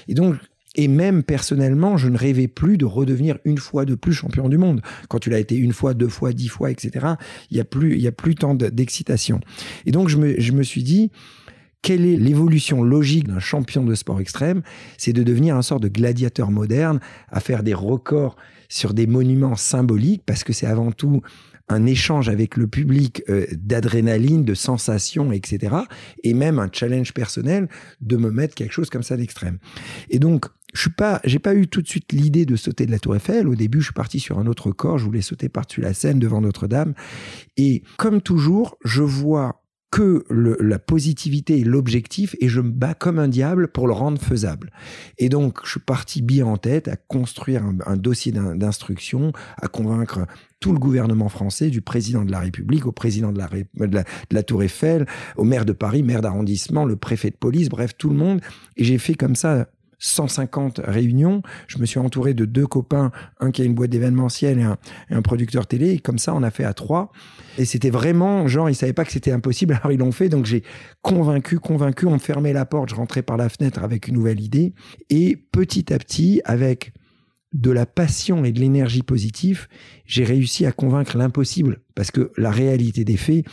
[0.09, 0.37] Et donc,
[0.75, 4.59] et même personnellement, je ne rêvais plus de redevenir une fois de plus champion du
[4.59, 4.81] monde.
[5.09, 7.15] Quand tu l'as été une fois, deux fois, dix fois, etc.,
[7.51, 9.41] il y a plus, il y a plus tant d'excitation.
[9.87, 11.11] Et donc, je me, je me suis dit,
[11.83, 14.63] quelle est l'évolution logique d'un champion de sport extrême?
[14.99, 18.37] C'est de devenir un sort de gladiateur moderne, à faire des records
[18.69, 21.23] sur des monuments symboliques, parce que c'est avant tout
[21.69, 25.77] un échange avec le public euh, d'adrénaline, de sensations, etc.
[26.25, 27.69] Et même un challenge personnel
[28.01, 29.59] de me mettre quelque chose comme ça d'extrême.
[30.11, 32.91] Et donc, je suis pas, j'ai pas eu tout de suite l'idée de sauter de
[32.91, 33.49] la Tour Eiffel.
[33.49, 34.99] Au début, je suis parti sur un autre corps.
[34.99, 36.95] Je voulais sauter par-dessus la Seine devant Notre-Dame.
[37.57, 43.19] Et comme toujours, je vois que la positivité et l'objectif et je me bats comme
[43.19, 44.71] un diable pour le rendre faisable.
[45.17, 50.27] Et donc, je suis parti bien en tête à construire un, dossier d'instruction, à convaincre
[50.61, 53.49] tout le gouvernement français, du président de la République au président de la,
[53.87, 57.93] de la Tour Eiffel, au maire de Paris, maire d'arrondissement, le préfet de police, bref,
[57.97, 58.41] tout le monde.
[58.77, 59.69] Et j'ai fait comme ça
[59.99, 61.43] 150 réunions.
[61.67, 64.79] Je me suis entouré de deux copains, un qui a une boîte d'événementiel et un,
[65.11, 65.91] un, producteur télé.
[65.91, 67.11] Et comme ça, on a fait à trois.
[67.59, 70.29] Et c'était vraiment, genre, ils savaient pas que c'était impossible, alors ils l'ont fait.
[70.29, 70.63] Donc j'ai
[71.03, 74.75] convaincu, convaincu, on fermait la porte, je rentrais par la fenêtre avec une nouvelle idée.
[75.11, 76.93] Et petit à petit, avec
[77.53, 79.69] de la passion et de l'énergie positive,
[80.05, 81.81] j'ai réussi à convaincre l'impossible.
[81.95, 83.45] Parce que la réalité des faits,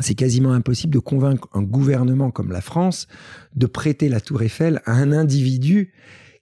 [0.00, 3.08] c'est quasiment impossible de convaincre un gouvernement comme la France
[3.56, 5.92] de prêter la tour Eiffel à un individu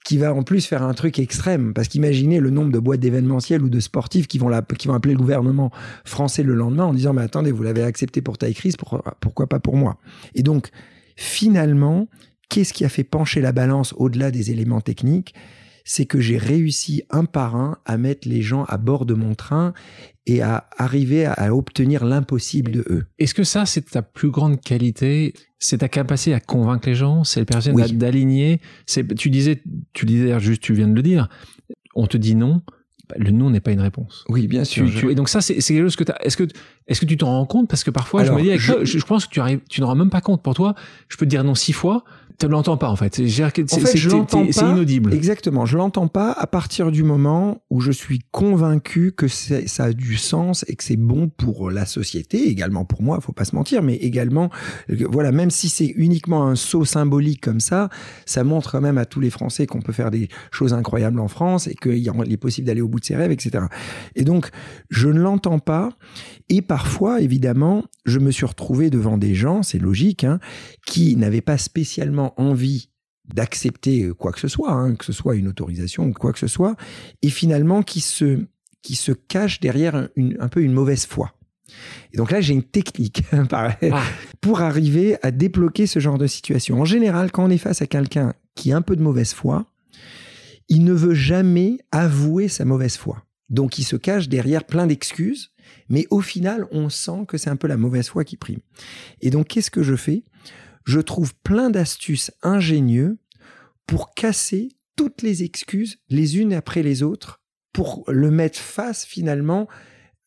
[0.05, 1.75] qui va en plus faire un truc extrême.
[1.75, 5.14] Parce qu'imaginez le nombre de boîtes d'événementiel ou de sportifs qui vont, qui vont appeler
[5.14, 5.73] le gouvernement
[6.05, 9.59] français le lendemain en disant, mais attendez, vous l'avez accepté pour taille crise, pourquoi pas
[9.59, 9.99] pour moi?
[10.37, 10.71] Et donc,
[11.16, 12.09] finalement,
[12.49, 15.35] qu'est-ce qui a fait pencher la balance au-delà des éléments techniques?
[15.85, 19.35] C'est que j'ai réussi un par un à mettre les gens à bord de mon
[19.35, 19.73] train
[20.27, 23.07] et à arriver à obtenir l'impossible de eux.
[23.19, 25.35] Est-ce que ça, c'est ta plus grande qualité?
[25.59, 27.23] C'est ta capacité à convaincre les gens?
[27.23, 28.61] C'est le personne d'aligner?
[28.87, 29.62] Tu disais,
[29.93, 31.29] tu disais juste, tu viens de le dire,
[31.95, 32.62] on te dit non.
[33.09, 34.25] Bah, le non n'est pas une réponse.
[34.29, 34.89] Oui, bien sûr.
[35.09, 36.45] et donc ça, c'est quelque chose que tu Est-ce que,
[36.89, 37.69] est-ce que tu t'en rends compte?
[37.69, 40.11] Parce que parfois, je me dis, je, pense que tu arrives, tu n'en rends même
[40.11, 40.43] pas compte.
[40.43, 40.75] Pour toi,
[41.09, 42.05] je peux te dire non six fois.
[42.38, 43.14] Tu ne l'entends pas en fait.
[43.14, 45.14] C'est inaudible.
[45.14, 45.66] Exactement.
[45.66, 50.16] Je l'entends pas à partir du moment où je suis convaincu que ça a du
[50.16, 53.83] sens et que c'est bon pour la société, également pour moi, faut pas se mentir,
[53.83, 54.51] mais également,
[54.90, 57.88] euh, voilà, même si c'est uniquement un saut symbolique comme ça,
[58.27, 61.29] ça montre quand même à tous les Français qu'on peut faire des choses incroyables en
[61.29, 63.64] France et qu'il est possible d'aller au bout de ses rêves, etc.
[64.14, 64.51] Et donc,
[64.90, 65.90] je ne l'entends pas.
[66.49, 70.38] Et parfois, évidemment, je me suis retrouvé devant des gens, c'est logique, hein,
[70.87, 72.91] qui n'avaient pas spécialement envie
[73.33, 76.47] d'accepter quoi que ce soit, hein, que ce soit une autorisation ou quoi que ce
[76.47, 76.77] soit,
[77.23, 78.45] et finalement qui se,
[78.83, 81.33] qui se cachent derrière un peu une mauvaise foi.
[82.12, 83.77] Et donc là, j'ai une technique ah.
[84.41, 86.81] pour arriver à débloquer ce genre de situation.
[86.81, 89.67] En général, quand on est face à quelqu'un qui a un peu de mauvaise foi,
[90.69, 93.23] il ne veut jamais avouer sa mauvaise foi.
[93.49, 95.53] Donc il se cache derrière plein d'excuses,
[95.89, 98.61] mais au final, on sent que c'est un peu la mauvaise foi qui prime.
[99.21, 100.25] Et donc qu'est-ce que je fais?
[100.87, 103.16] Je trouve plein d'astuces ingénieuses
[103.87, 109.68] pour casser toutes les excuses les unes après les autres, pour le mettre face finalement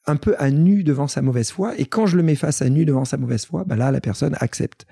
[0.05, 1.77] un peu à nu devant sa mauvaise foi.
[1.77, 4.01] Et quand je le mets face à nu devant sa mauvaise foi, bah là, la
[4.01, 4.85] personne accepte.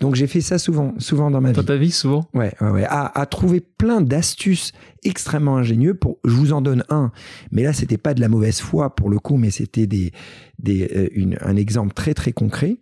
[0.00, 1.56] Donc j'ai fait ça souvent, souvent dans ma vie.
[1.56, 2.28] Dans ta vie, souvent?
[2.32, 2.86] Ouais, ouais, ouais.
[2.88, 4.72] À, trouver plein d'astuces
[5.04, 5.94] extrêmement ingénieux.
[5.94, 7.12] Pour, je vous en donne un,
[7.50, 10.12] mais là, c'était pas de la mauvaise foi pour le coup, mais c'était des,
[10.58, 12.78] des, euh, un exemple très très concret.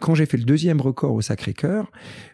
[0.00, 1.90] Quand j'ai fait le deuxième record au Sacré-Cœur,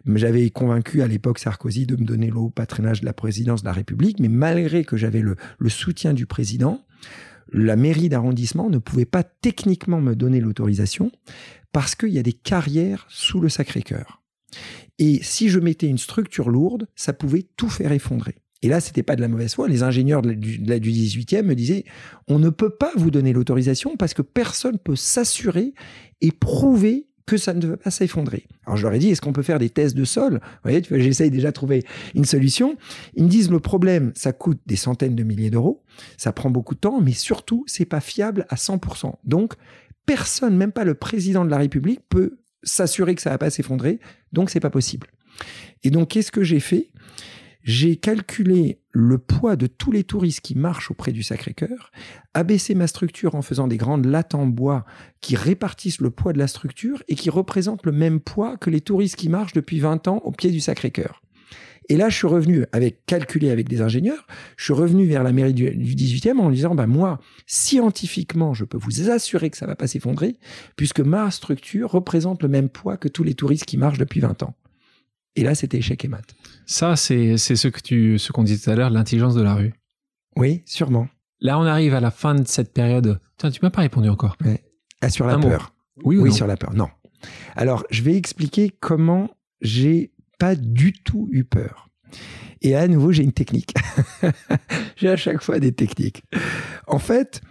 [0.07, 3.67] j'avais convaincu à l'époque Sarkozy de me donner le haut patronage de la présidence de
[3.67, 6.83] la République, mais malgré que j'avais le, le soutien du président,
[7.53, 11.11] la mairie d'arrondissement ne pouvait pas techniquement me donner l'autorisation
[11.73, 14.23] parce qu'il y a des carrières sous le Sacré-Cœur.
[14.99, 18.37] Et si je mettais une structure lourde, ça pouvait tout faire effondrer.
[18.63, 19.69] Et là, c'était pas de la mauvaise foi.
[19.69, 21.85] Les ingénieurs du, du 18e me disaient,
[22.27, 25.75] on ne peut pas vous donner l'autorisation parce que personne peut s'assurer
[26.21, 28.47] et prouver que ça ne va pas s'effondrer.
[28.67, 30.35] Alors je leur ai dit, est-ce qu'on peut faire des tests de sol?
[30.35, 32.77] Vous voyez, j'essaye déjà de trouver une solution.
[33.15, 35.85] Ils me disent, le problème, ça coûte des centaines de milliers d'euros,
[36.17, 39.13] ça prend beaucoup de temps, mais surtout, c'est pas fiable à 100%.
[39.25, 39.55] Donc,
[40.07, 44.01] personne, même pas le président de la République, peut s'assurer que ça va pas s'effondrer,
[44.33, 45.07] donc c'est pas possible.
[45.85, 46.91] Et donc, qu'est-ce que j'ai fait?
[47.69, 51.91] J'ai calculé le poids de tous les touristes qui marchent auprès du Sacré-Cœur,
[52.33, 54.87] abaissé ma structure en faisant des grandes lattes en bois
[55.21, 58.81] qui répartissent le poids de la structure et qui représentent le même poids que les
[58.81, 61.21] touristes qui marchent depuis 20 ans au pied du Sacré-Cœur.
[61.91, 64.27] Et là, je suis revenu avec calculé avec des ingénieurs.
[64.57, 68.79] Je suis revenu vers la mairie du, 18e en disant, bah, moi, scientifiquement, je peux
[68.79, 70.39] vous assurer que ça va pas s'effondrer
[70.77, 74.43] puisque ma structure représente le même poids que tous les touristes qui marchent depuis 20
[74.43, 74.55] ans.
[75.39, 76.25] Et là, c'était échec et mat.
[76.67, 79.73] Ça, c'est ce que tu, ce qu'on disait tout à l'heure, l'intelligence de la rue.
[80.35, 81.07] Oui, sûrement.
[81.41, 83.21] Là, on arrive à la fin de cette période.
[83.37, 84.37] Tiens, tu m'as pas répondu encore.
[85.01, 85.73] Ah, sur la peur.
[86.03, 86.75] Oui, oui, sur la peur.
[86.75, 86.89] Non.
[87.55, 91.89] Alors, je vais expliquer comment j'ai pas du tout eu peur.
[92.61, 93.75] Et à nouveau, j'ai une technique.
[94.97, 96.25] j'ai à chaque fois des techniques.
[96.89, 97.43] En fait,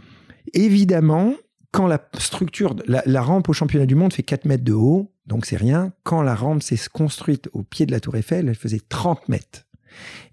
[0.54, 1.36] évidemment,
[1.71, 5.13] quand la structure, la, la rampe au championnat du monde fait 4 mètres de haut,
[5.28, 5.94] donc c'est rien.
[6.04, 9.68] Quand la rampe s'est construite au pied de la tour Eiffel, elle faisait 30 mètres.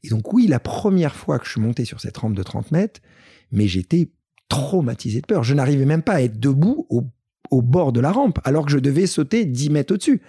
[0.02, 2.70] Et donc oui, la première fois que je suis monté sur cette rampe de 30
[2.70, 3.00] mètres,
[3.50, 4.11] mais j'étais
[4.48, 5.42] traumatisé de peur.
[5.42, 7.02] Je n'arrivais même pas à être debout au,
[7.62, 10.20] bord de la rampe, alors que je devais sauter 10 mètres au-dessus.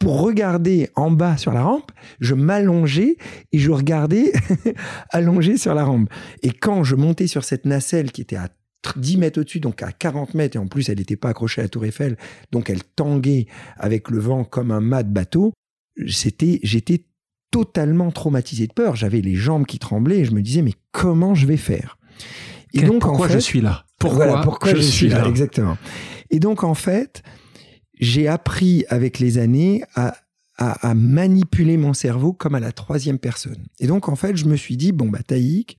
[0.00, 3.18] Pour regarder en bas sur la rampe, je m'allongeais
[3.52, 4.32] et je regardais
[5.10, 6.10] allongé sur la rampe.
[6.42, 8.48] Et quand je montais sur cette nacelle qui était à
[8.96, 11.64] 10 mètres au-dessus, donc à 40 mètres, et en plus elle n'était pas accrochée à
[11.64, 12.16] la tour Eiffel,
[12.50, 15.52] donc elle tanguait avec le vent comme un mât de bateau,
[16.08, 17.04] c'était, j'étais
[17.50, 21.34] totalement traumatisé de peur, j'avais les jambes qui tremblaient, et je me disais, mais comment
[21.34, 21.98] je vais faire?
[22.74, 23.84] Et donc, pourquoi je suis là?
[23.98, 25.76] Pourquoi, pourquoi je, suis là, Exactement.
[26.30, 27.22] Et donc, en fait,
[28.00, 30.16] j'ai appris avec les années à,
[30.56, 33.66] à, à, manipuler mon cerveau comme à la troisième personne.
[33.78, 35.78] Et donc, en fait, je me suis dit, bon, bah, Taïk,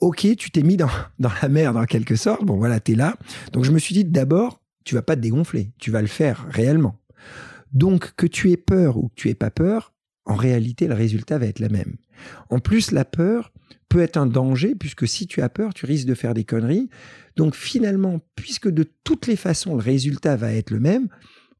[0.00, 2.44] ok, tu t'es mis dans, dans la mer en quelque sorte.
[2.44, 3.16] Bon, voilà, t'es là.
[3.52, 5.72] Donc, je me suis dit, d'abord, tu vas pas te dégonfler.
[5.78, 7.00] Tu vas le faire réellement.
[7.72, 11.38] Donc, que tu aies peur ou que tu aies pas peur, en réalité, le résultat
[11.38, 11.96] va être le même.
[12.50, 13.52] En plus, la peur
[13.88, 16.88] peut être un danger, puisque si tu as peur, tu risques de faire des conneries.
[17.36, 21.08] Donc, finalement, puisque de toutes les façons, le résultat va être le même,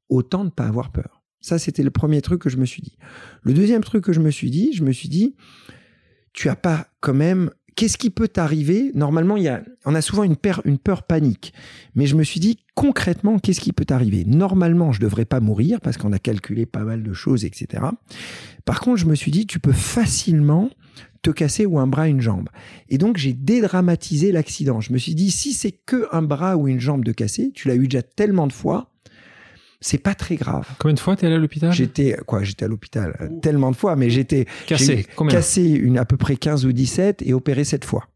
[0.09, 1.23] autant ne pas avoir peur.
[1.41, 2.97] Ça, c'était le premier truc que je me suis dit.
[3.43, 5.37] Le deuxième truc que je me suis dit, je me suis dit,
[6.33, 8.91] tu as pas quand même qu'est-ce qui peut t'arriver?
[8.97, 11.53] Normalement, il y a, on a souvent une peur, une peur panique.
[11.95, 14.25] Mais je me suis dit, concrètement, qu'est-ce qui peut t'arriver?
[14.25, 17.85] Normalement, je ne devrais pas mourir parce qu'on a calculé pas mal de choses, etc.
[18.65, 20.71] Par contre, je me suis dit, tu peux facilement
[21.23, 22.49] te casser ou un bras, une jambe.
[22.89, 24.81] Et donc, j'ai dédramatisé l'accident.
[24.81, 27.69] Je me suis dit, si c'est que un bras ou une jambe de cassé, tu
[27.69, 28.91] l'as eu déjà tellement de fois,
[29.81, 30.67] c'est pas très grave.
[30.79, 31.73] Combien de fois t'es allé à l'hôpital?
[31.73, 35.07] J'étais quoi J'étais à l'hôpital euh, tellement de fois, mais j'étais cassé.
[35.15, 38.09] Combien Cassé une à peu près 15 ou 17 et opéré 7 fois.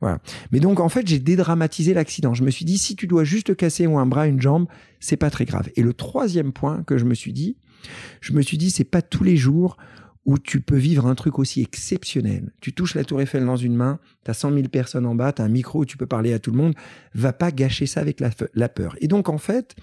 [0.00, 0.18] Voilà.
[0.50, 2.32] Mais donc en fait, j'ai dédramatisé l'accident.
[2.32, 4.66] Je me suis dit si tu dois juste casser ou un bras, une jambe,
[4.98, 5.68] c'est pas très grave.
[5.76, 7.56] Et le troisième point que je me suis dit,
[8.20, 9.76] je me suis dit c'est pas tous les jours
[10.26, 12.52] où tu peux vivre un truc aussi exceptionnel.
[12.60, 15.32] Tu touches la tour Eiffel dans une main, tu as 100 000 personnes en bas,
[15.32, 16.74] tu as un micro où tu peux parler à tout le monde,
[17.14, 18.96] va pas gâcher ça avec la, la peur.
[19.00, 19.74] Et donc en fait,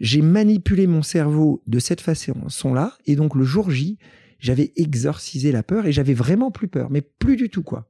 [0.00, 3.98] j'ai manipulé mon cerveau de cette façon-là, et donc le jour J,
[4.38, 7.88] j'avais exorcisé la peur et j'avais vraiment plus peur, mais plus du tout quoi.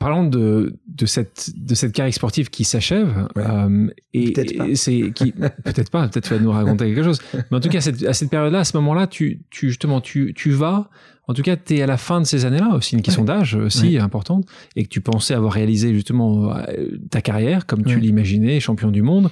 [0.00, 3.28] Parlons de, de, cette, de cette carrière sportive qui s'achève.
[3.38, 4.34] Euh, et,
[4.74, 7.20] c'est qui peut-être pas, peut-être tu vas nous raconter quelque chose.
[7.32, 10.34] Mais en tout cas, cette, à cette période-là, à ce moment-là, tu, tu justement, tu,
[10.34, 10.90] tu vas.
[11.28, 13.54] En tout cas, tu es à la fin de ces années-là, aussi une question d'âge
[13.54, 18.58] aussi importante, et que tu pensais avoir réalisé justement euh, ta carrière comme tu l'imaginais,
[18.58, 19.30] champion du monde.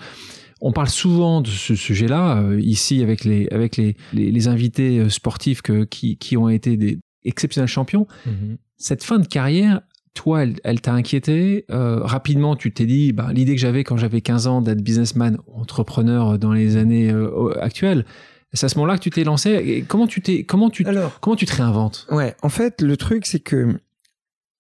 [0.65, 5.09] On parle souvent de ce sujet-là euh, ici avec les avec les, les, invités euh,
[5.09, 8.07] sportifs que, qui, qui ont été des exceptionnels champions.
[8.27, 8.57] Mm-hmm.
[8.77, 9.81] Cette fin de carrière,
[10.15, 11.65] toi, elle, t'a inquiété.
[11.71, 15.39] Euh, rapidement, tu t'es dit, bah, l'idée que j'avais quand j'avais 15 ans d'être businessman,
[15.55, 18.05] entrepreneur dans les années euh, actuelles,
[18.53, 19.85] c'est à ce moment-là que tu t'es lancé.
[19.89, 20.85] comment tu t'es, comment tu,
[21.21, 22.07] comment tu te réinventes?
[22.11, 23.79] Ouais, en fait, le truc, c'est que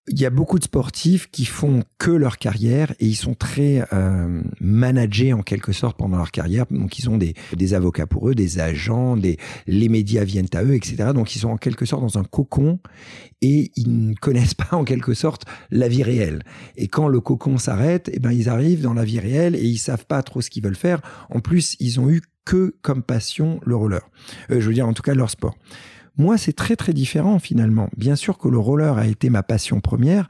[0.09, 3.87] il y a beaucoup de sportifs qui font que leur carrière et ils sont très
[3.93, 6.67] euh, managés en quelque sorte pendant leur carrière.
[6.71, 9.39] Donc ils ont des, des avocats pour eux, des agents, des,
[9.69, 11.11] les médias viennent à eux, etc.
[11.15, 12.81] Donc ils sont en quelque sorte dans un cocon
[13.43, 16.43] et ils ne connaissent pas en quelque sorte la vie réelle.
[16.77, 19.79] Et quand le cocon s'arrête, eh ben ils arrivent dans la vie réelle et ils
[19.79, 21.01] savent pas trop ce qu'ils veulent faire.
[21.31, 24.03] En plus, ils ont eu que comme passion le roller.
[24.51, 25.55] Euh, je veux dire en tout cas leur sport.
[26.19, 27.89] Moi, c'est très très différent finalement.
[27.97, 30.29] Bien sûr que le roller a été ma passion première,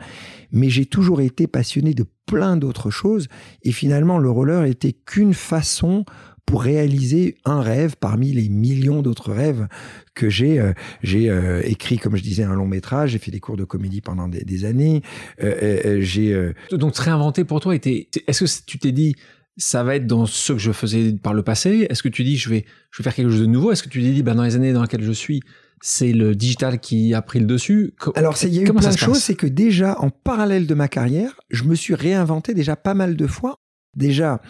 [0.53, 3.29] mais j'ai toujours été passionné de plein d'autres choses.
[3.63, 6.05] Et finalement, le roller était qu'une façon
[6.47, 9.69] pour réaliser un rêve parmi les millions d'autres rêves
[10.15, 10.61] que j'ai.
[10.61, 13.65] Euh, j'ai euh, écrit, comme je disais, un long métrage, j'ai fait des cours de
[13.65, 15.03] comédie pendant des, années.
[15.43, 18.09] Euh, j'ai donc se réinventer pour toi était.
[18.27, 19.15] Est-ce que tu t'es dit
[19.59, 21.87] ça va être dans ce que je faisais par le passé?
[21.91, 23.73] Est-ce que tu dis je vais je vais faire quelque chose de nouveau?
[23.73, 25.43] Est-ce que tu t'es dit bah, dans les années dans lesquelles je suis
[25.83, 27.95] c'est le digital qui a pris le dessus.
[28.15, 30.89] Alors, il y a eu plein de choses, c'est que déjà, en parallèle de ma
[30.89, 33.57] carrière, je me suis réinventé déjà pas mal de fois.
[33.97, 34.41] Déjà,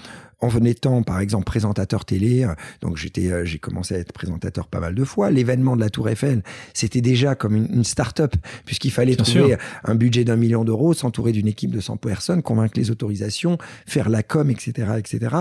[0.42, 4.66] en étant par exemple présentateur télé, euh, donc j'étais, euh, j'ai commencé à être présentateur
[4.66, 5.30] pas mal de fois.
[5.30, 6.42] L'événement de la Tour Eiffel,
[6.74, 11.48] c'était déjà comme une, start-up puisqu'il fallait trouver un budget d'un million d'euros, s'entourer d'une
[11.48, 15.34] équipe de 100 personnes, convaincre les autorisations, faire la com, etc., etc.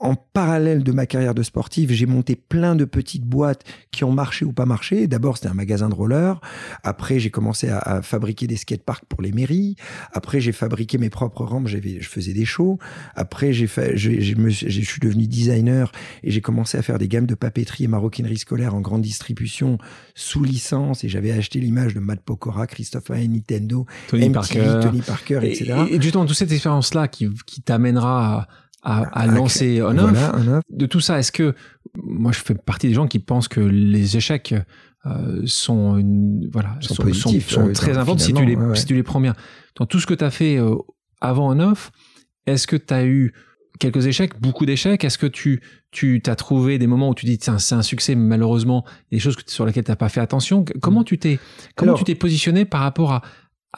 [0.00, 4.12] En parallèle de ma carrière de sportive, j'ai monté plein de petites boîtes qui ont
[4.12, 5.06] marché ou pas marché.
[5.06, 6.40] D'abord, c'était un magasin de rollers.
[6.82, 9.76] Après, j'ai commencé à, fabriquer des skateparks pour les mairies.
[10.12, 11.68] Après, j'ai fabriqué mes propres rampes.
[11.68, 12.78] J'avais, je faisais des shows.
[13.14, 17.26] Après, j'ai fait, j'ai je suis devenu designer et j'ai commencé à faire des gammes
[17.26, 19.78] de papeterie et maroquinerie scolaire en grande distribution
[20.14, 25.02] sous licence et j'avais acheté l'image de Matt Pokora, Christophe Hayen, Nintendo, Tony Parker, Tony
[25.02, 25.74] Parker, etc.
[25.90, 28.46] Et, justement, toute cette expérience-là qui, qui t'amènera
[28.82, 29.94] à, à, lancer On
[30.70, 31.54] De tout ça, est-ce que
[31.94, 34.54] moi je fais partie des gens qui pensent que les échecs
[35.06, 39.02] euh, sont une, voilà sont, sont, sont, très importants si tu les si tu les
[39.02, 39.34] prends bien.
[39.76, 40.74] Dans tout ce que tu as fait euh,
[41.20, 41.90] avant On Off,
[42.46, 43.32] est-ce que tu as eu
[43.78, 45.04] quelques échecs, beaucoup d'échecs.
[45.04, 45.60] Est-ce que tu
[45.90, 49.36] tu t'as trouvé des moments où tu dis c'est un, succès, mais malheureusement des choses
[49.46, 50.64] sur lesquelles tu n'as pas fait attention?
[50.80, 51.38] Comment tu t'es
[51.74, 53.22] comment tu t'es positionné par rapport à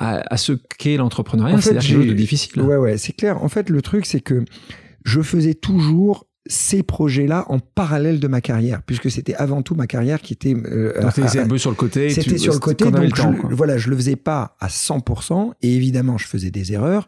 [0.01, 1.61] à, ce qu'est l'entrepreneuriat?
[1.61, 2.63] C'est quelque chose de difficile.
[2.63, 3.43] Ouais ouais, c'est clair.
[3.43, 4.45] En fait, le truc c'est que
[5.05, 9.87] je faisais toujours ces projets-là en parallèle de ma carrière, puisque c'était avant tout ma
[9.87, 10.55] carrière qui était.
[10.55, 12.11] Euh, un peu sur le côté.
[12.11, 16.19] C'était sur le côté, donc je, voilà, je le faisais pas à 100%, et évidemment,
[16.19, 17.07] je faisais des erreurs.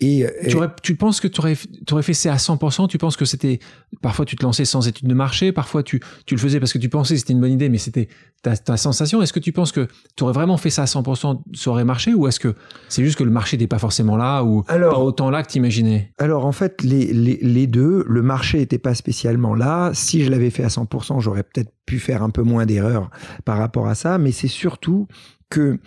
[0.00, 1.56] Et, tu, tu penses que tu aurais,
[1.90, 3.58] aurais fait ça à 100% Tu penses que c'était
[4.02, 6.78] parfois tu te lançais sans étude de marché, parfois tu, tu le faisais parce que
[6.78, 8.08] tu pensais que c'était une bonne idée, mais c'était
[8.42, 9.22] ta, ta sensation.
[9.22, 12.12] Est-ce que tu penses que tu aurais vraiment fait ça à 100%, ça aurait marché,
[12.14, 12.54] ou est-ce que
[12.88, 15.58] c'est juste que le marché n'était pas forcément là, ou pas autant là que tu
[15.58, 19.92] imaginais Alors en fait, les, les, les deux, le marché était pas spécialement là.
[19.94, 23.10] Si je l'avais fait à 100%, j'aurais peut-être pu faire un peu moins d'erreurs
[23.44, 24.18] par rapport à ça.
[24.18, 25.08] Mais c'est surtout
[25.48, 25.78] que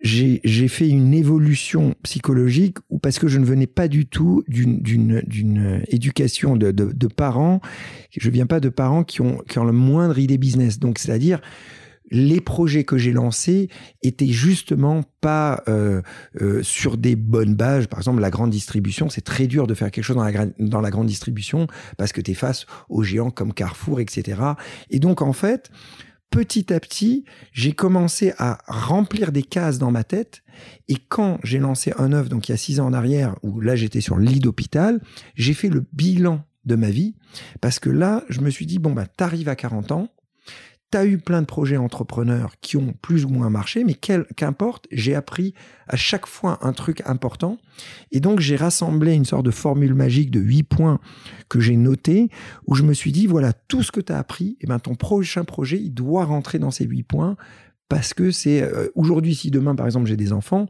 [0.00, 5.82] j'ai fait une évolution psychologique ou parce que je ne venais pas du tout d'une
[5.88, 7.60] éducation de, de, de, parents.
[8.10, 10.78] Je viens pas de parents qui ont, qui ont moindre idée business.
[10.78, 11.40] Donc, c'est-à-dire,
[12.10, 13.68] les projets que j'ai lancés
[14.02, 16.02] étaient justement pas euh,
[16.40, 17.86] euh, sur des bonnes bases.
[17.86, 20.80] Par exemple, la grande distribution, c'est très dur de faire quelque chose dans la, dans
[20.80, 21.66] la grande distribution
[21.96, 24.40] parce que tu es face aux géants comme Carrefour, etc.
[24.90, 25.70] Et donc, en fait,
[26.30, 30.42] petit à petit, j'ai commencé à remplir des cases dans ma tête.
[30.88, 33.60] Et quand j'ai lancé un œuvre, donc il y a six ans en arrière, où
[33.60, 35.00] là j'étais sur le lit d'hôpital,
[35.34, 37.14] j'ai fait le bilan de ma vie,
[37.60, 40.08] parce que là, je me suis dit, bon, bah, t'arrives à 40 ans,
[40.90, 44.86] tu as eu plein de projets entrepreneurs qui ont plus ou moins marché, mais qu'importe,
[44.90, 45.54] j'ai appris
[45.86, 47.58] à chaque fois un truc important.
[48.10, 51.00] Et donc, j'ai rassemblé une sorte de formule magique de huit points
[51.48, 52.30] que j'ai noté,
[52.66, 54.78] où je me suis dit, voilà, tout ce que tu as appris, et eh ben,
[54.78, 57.36] ton prochain projet, il doit rentrer dans ces huit points,
[57.88, 60.66] parce que c'est euh, aujourd'hui, si demain, par exemple, j'ai des enfants,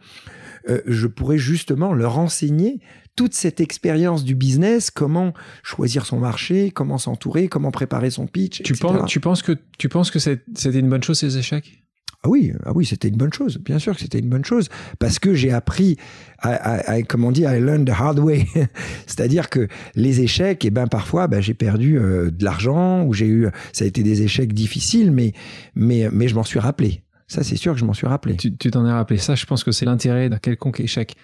[0.69, 2.81] euh, je pourrais justement leur enseigner
[3.17, 8.63] toute cette expérience du business, comment choisir son marché, comment s'entourer, comment préparer son pitch.
[8.63, 11.83] Tu penses, tu penses que tu penses que c'était une bonne chose ces échecs?
[12.25, 13.59] Ah oui, ah oui, c'était une bonne chose.
[13.59, 15.97] Bien sûr que c'était une bonne chose parce que j'ai appris,
[16.41, 18.47] à, comme on dit, I learned the hard way.
[19.07, 23.15] C'est-à-dire que les échecs, et eh ben parfois, ben, j'ai perdu euh, de l'argent ou
[23.15, 25.33] j'ai eu, ça a été des échecs difficiles, mais
[25.77, 27.03] mais mais je m'en suis rappelé.
[27.29, 28.37] Ça, c'est sûr que je m'en suis rappelé.
[28.37, 29.19] Tu t'en es rappelé.
[29.19, 31.15] Ça, je pense que c'est l'intérêt d'un quelconque échec.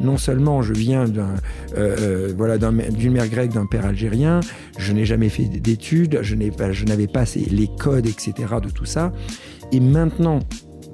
[0.00, 1.34] Non seulement je viens d'un,
[1.76, 1.96] euh,
[2.28, 4.40] euh, voilà, d'une mère grecque, d'un père algérien,
[4.76, 8.32] je n'ai jamais fait d'études, je, n'ai pas, je n'avais pas les codes, etc.
[8.60, 9.12] de tout ça.
[9.70, 10.40] Et maintenant,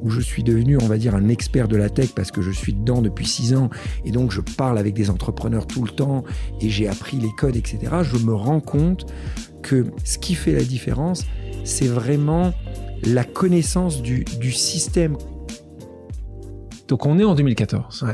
[0.03, 2.51] où je suis devenu, on va dire, un expert de la tech parce que je
[2.51, 3.71] suis dedans depuis six ans
[4.05, 6.25] et donc je parle avec des entrepreneurs tout le temps
[6.61, 9.07] et j'ai appris les codes, etc., je me rends compte
[9.63, 11.27] que ce qui fait la différence,
[11.65, 12.53] c'est vraiment
[13.05, 15.17] la connaissance du, système.
[16.89, 18.07] Donc on est en 2014.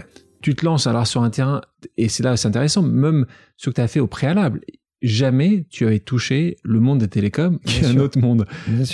[0.42, 1.62] Tu te lances alors sur un terrain,
[1.96, 3.26] et c'est là c'est intéressant, même
[3.56, 4.60] ce que tu as fait au préalable.
[5.04, 8.46] Jamais tu avais touché le monde des télécoms, qui est un autre monde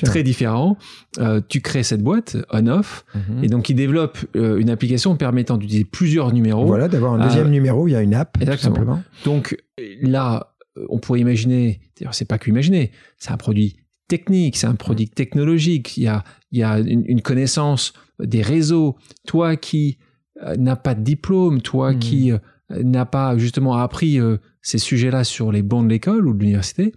[0.02, 0.76] très différent.
[1.18, 3.44] Euh, tu crées cette boîte on-off, mhm.
[3.44, 6.66] et donc il développe euh, une application permettant d'utiliser plusieurs numéros.
[6.66, 9.00] Voilà, d'avoir un deuxième euh, numéro, il y a une app, tout simplement.
[9.24, 9.56] Donc
[10.02, 10.56] là,
[10.88, 13.76] on pourrait imaginer, d'ailleurs c'est pas qu'imaginer, c'est un produit
[14.08, 18.96] technique, c'est un produit technologique, il y a, il y a une, connaissance des réseaux.
[19.28, 19.98] Toi qui
[20.42, 21.98] euh, n'as pas de diplôme, toi mm.
[22.00, 22.32] qui
[22.70, 26.40] euh, n'as pas justement appris euh, ces sujets-là sur les bancs de l'école ou de
[26.40, 26.92] l'université.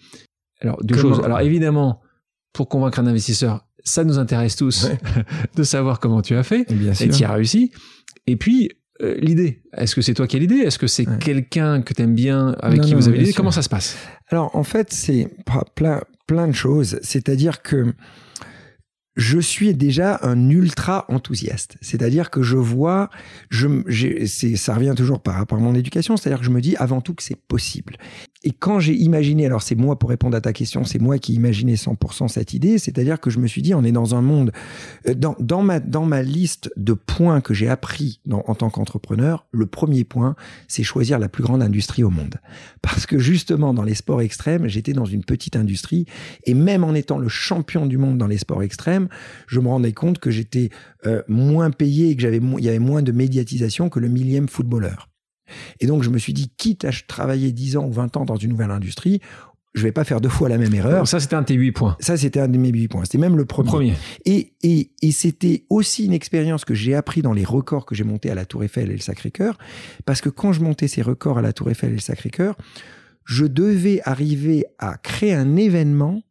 [0.61, 1.21] Alors, deux choses.
[1.23, 2.01] Alors, évidemment,
[2.53, 4.87] pour convaincre un investisseur, ça nous intéresse tous
[5.55, 6.65] de savoir comment tu as fait
[7.01, 7.71] et tu as réussi.
[8.27, 8.69] Et puis,
[9.01, 9.61] l'idée.
[9.75, 10.59] Est-ce que c'est toi qui as l'idée?
[10.59, 13.33] Est-ce que c'est quelqu'un que tu aimes bien avec qui vous avez l'idée?
[13.33, 13.97] Comment ça se passe?
[14.29, 15.27] Alors en fait, c'est
[15.75, 16.99] plein, plein de choses.
[17.01, 17.93] C'est-à-dire que
[19.15, 21.77] je suis déjà un ultra enthousiaste.
[21.81, 23.09] C'est-à-dire que je vois,
[23.49, 27.01] je, ça revient toujours par rapport à mon éducation, c'est-à-dire que je me dis avant
[27.01, 27.97] tout que c'est possible.
[28.43, 31.33] Et quand j'ai imaginé, alors c'est moi pour répondre à ta question, c'est moi qui
[31.33, 34.51] imaginais 100% cette idée, c'est-à-dire que je me suis dit, on est dans un monde,
[35.07, 39.45] euh, dans, dans, ma, dans ma liste de points que j'ai appris en tant qu'entrepreneur,
[39.51, 40.35] le premier point,
[40.67, 42.35] c'est choisir la plus grande industrie au monde.
[42.81, 46.05] Parce que justement, dans les sports extrêmes, j'étais dans une petite industrie,
[46.45, 49.07] et même en étant le champion du monde dans les sports extrêmes,
[49.47, 50.69] je me rendais compte que j'étais
[51.05, 54.49] euh, moins payé et que j'avais, il y avait moins de médiatisation que le millième
[54.49, 55.12] footballeur.
[55.79, 58.35] Et donc, je me suis dit, quitte à travailler 10 ans ou 20 ans dans
[58.35, 59.19] une nouvelle industrie,
[59.73, 61.07] je vais pas faire deux fois la même erreur.
[61.07, 61.97] ça, c'était un de tes 8 points.
[61.99, 63.05] Ça, c'était un de mes 8 points.
[63.05, 63.93] C'était même le premier.
[64.25, 68.03] Et, et, et c'était aussi une expérience que j'ai appris dans les records que j'ai
[68.03, 69.57] montés à la Tour Eiffel et le Sacré-Cœur.
[70.05, 72.55] Parce que quand je montais ces records à la Tour Eiffel et le Sacré-Cœur,
[73.25, 76.21] je devais arriver à créer un événement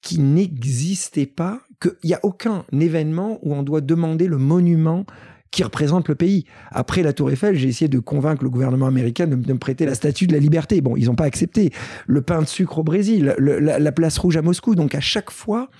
[0.00, 5.06] qui n'existait pas, qu'il n'y a aucun événement où on doit demander le monument
[5.50, 6.44] qui représente le pays.
[6.70, 9.94] Après la Tour Eiffel, j'ai essayé de convaincre le gouvernement américain de, me prêter la
[9.94, 10.80] statue de la liberté.
[10.80, 11.72] Bon, ils n'ont pas accepté.
[12.06, 14.74] Le pain de sucre au Brésil, la, place rouge à Moscou.
[14.74, 15.70] Donc à chaque fois,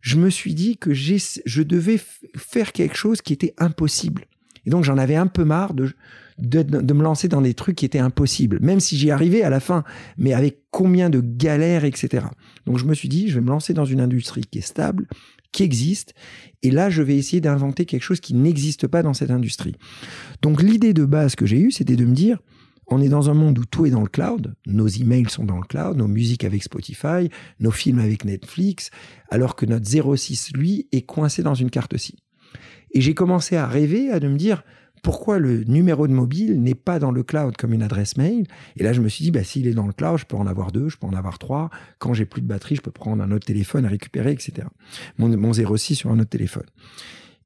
[0.00, 2.00] je me suis dit que je devais
[2.36, 4.26] faire quelque chose qui était impossible.
[4.66, 5.90] Et donc j'en avais un peu marre de,
[6.42, 9.60] de, me lancer dans des trucs qui étaient impossibles, même si j'y arrivais à la
[9.60, 9.84] fin,
[10.18, 12.26] mais avec combien de galères, etc.
[12.66, 15.06] Donc je me suis dit, je vais me lancer dans une industrie qui est stable,
[15.52, 16.14] qui existe.
[16.62, 19.76] Et là, je vais essayer d'inventer quelque chose qui n'existe pas dans cette industrie.
[20.40, 22.38] Donc l'idée de base que j'ai eue, c'était de me dire,
[22.88, 25.58] on est dans un monde où tout est dans le cloud, nos emails sont dans
[25.58, 27.30] le cloud, nos musiques avec Spotify,
[27.60, 28.90] nos films avec Netflix,
[29.30, 32.16] alors que notre 06, lui, est coincé dans une carte SIM.
[32.92, 34.64] Et j'ai commencé à rêver, à de me dire,
[35.02, 38.46] pourquoi le numéro de mobile n'est pas dans le cloud comme une adresse mail?
[38.76, 40.46] Et là, je me suis dit, bah, s'il est dans le cloud, je peux en
[40.46, 41.70] avoir deux, je peux en avoir trois.
[41.98, 44.68] Quand j'ai plus de batterie, je peux prendre un autre téléphone à récupérer, etc.
[45.18, 46.66] Mon, mon 06 sur un autre téléphone.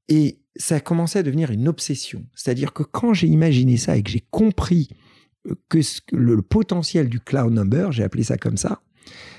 [0.09, 2.25] Et ça a commencé à devenir une obsession.
[2.35, 4.91] C'est-à-dire que quand j'ai imaginé ça et que j'ai compris
[5.49, 5.79] euh, que
[6.13, 8.83] le potentiel du cloud number, j'ai appelé ça comme ça,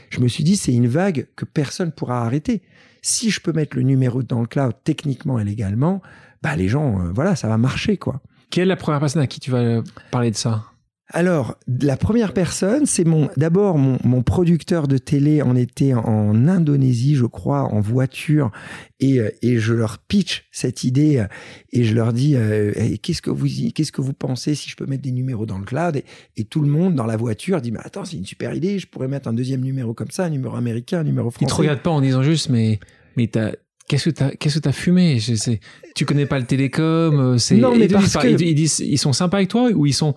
[0.10, 2.62] je me suis dit, c'est une vague que personne pourra arrêter.
[3.02, 6.02] Si je peux mettre le numéro dans le cloud techniquement et légalement,
[6.42, 8.22] bah les gens, euh, voilà, ça va marcher quoi.
[8.50, 9.82] Quelle est la première personne à qui tu vas
[10.12, 10.64] parler de ça?
[11.10, 16.50] Alors, la première personne, c'est mon, d'abord mon, mon, producteur de télé en était en
[16.50, 18.52] Indonésie, je crois, en voiture,
[19.00, 21.26] et, euh, et je leur pitch cette idée
[21.72, 24.86] et je leur dis euh, qu'est-ce que vous qu'est-ce que vous pensez si je peux
[24.86, 25.96] mettre des numéros dans le cloud?
[25.96, 26.04] Et,
[26.36, 28.88] et tout le monde dans la voiture dit mais attends c'est une super idée, je
[28.88, 31.46] pourrais mettre un deuxième numéro comme ça, un numéro américain, un numéro français.
[31.46, 32.82] Ils te regardent pas en disant juste mais
[33.16, 33.54] mais t'as
[33.88, 35.18] Qu'est-ce que t'as, qu'est-ce que t'as fumé?
[35.20, 35.62] Je sais,
[35.96, 38.44] Tu connais pas le télécom euh, c'est, Non, mais parce ils, que...
[38.44, 40.14] ils, disent, ils sont sympas avec toi ou ils sont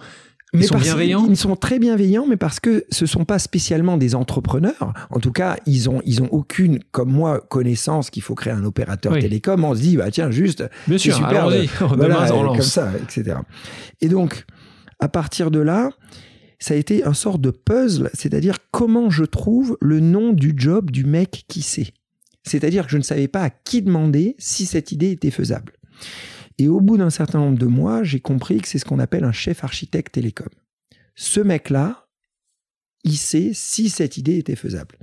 [0.52, 1.26] ils sont bienveillants?
[1.28, 4.92] Ils sont très bienveillants, mais parce que ce sont pas spécialement des entrepreneurs.
[5.10, 8.64] En tout cas, ils ont, ils ont aucune, comme moi, connaissance qu'il faut créer un
[8.64, 9.64] opérateur télécom.
[9.64, 11.66] On se dit, bah tiens, juste, Bien sûr, super, allons-y.
[11.78, 12.56] voilà, Demain, on lance.
[12.56, 13.36] comme ça, etc.
[14.00, 14.44] Et donc,
[14.98, 15.90] à partir de là,
[16.58, 20.90] ça a été un sort de puzzle, c'est-à-dire comment je trouve le nom du job
[20.90, 21.92] du mec qui sait.
[22.42, 25.72] C'est-à-dire que je ne savais pas à qui demander si cette idée était faisable.
[26.58, 29.24] Et au bout d'un certain nombre de mois, j'ai compris que c'est ce qu'on appelle
[29.24, 30.48] un chef architecte télécom.
[31.14, 31.99] Ce mec-là,
[33.08, 34.96] sait si cette idée était faisable.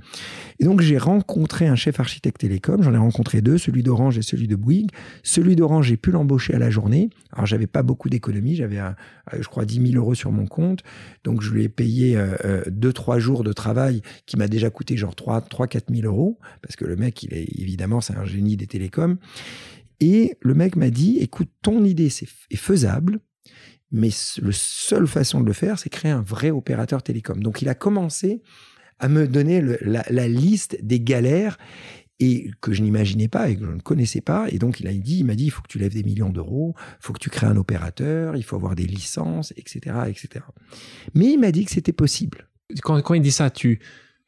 [0.60, 4.22] Et donc j'ai rencontré un chef architecte télécom, j'en ai rencontré deux, celui d'Orange et
[4.22, 4.90] celui de Bouygues.
[5.22, 7.10] Celui d'Orange, j'ai pu l'embaucher à la journée.
[7.32, 8.92] Alors j'avais pas beaucoup d'économies, j'avais, euh,
[9.38, 10.82] je crois, 10 000 euros sur mon compte.
[11.24, 14.96] Donc je lui ai payé euh, deux, trois jours de travail qui m'a déjà coûté
[14.96, 18.24] genre 3, 3 4 000 euros, parce que le mec, il est évidemment, c'est un
[18.24, 19.16] génie des télécoms.
[20.00, 23.20] Et le mec m'a dit, écoute, ton idée est faisable,
[23.90, 24.10] mais
[24.42, 27.42] la seule façon de le faire, c'est créer un vrai opérateur télécom.
[27.42, 28.42] Donc il a commencé
[28.98, 31.56] à me donner la, liste des galères
[32.20, 34.46] et que je n'imaginais pas et que je ne connaissais pas.
[34.50, 36.30] Et donc il a dit, il m'a dit, il faut que tu lèves des millions
[36.30, 40.44] d'euros, il faut que tu crées un opérateur, il faut avoir des licences, etc., etc.
[41.14, 42.48] Mais il m'a dit que c'était possible.
[42.82, 43.80] Quand, quand il dit ça, tu,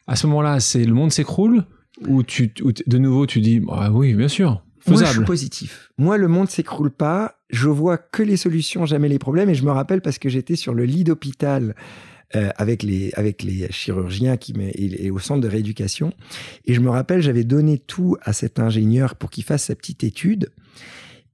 [0.07, 1.67] à ce moment-là, c'est le monde s'écroule
[2.07, 4.65] ou tu, ou de nouveau tu dis, bah oui, bien sûr.
[4.81, 5.01] Faisable.
[5.01, 5.93] Moi, je suis positif.
[5.99, 7.39] Moi, le monde s'écroule pas.
[7.51, 9.51] Je vois que les solutions, jamais les problèmes.
[9.51, 11.75] Et je me rappelle parce que j'étais sur le lit d'hôpital
[12.37, 16.13] euh, avec les avec les chirurgiens qui et, et, au centre de rééducation.
[16.65, 20.05] Et je me rappelle, j'avais donné tout à cet ingénieur pour qu'il fasse sa petite
[20.05, 20.51] étude.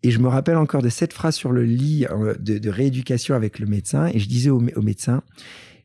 [0.03, 3.34] Et je me rappelle encore de cette phrase sur le lit euh, de, de rééducation
[3.34, 4.07] avec le médecin.
[4.12, 5.22] Et je disais au, au médecin,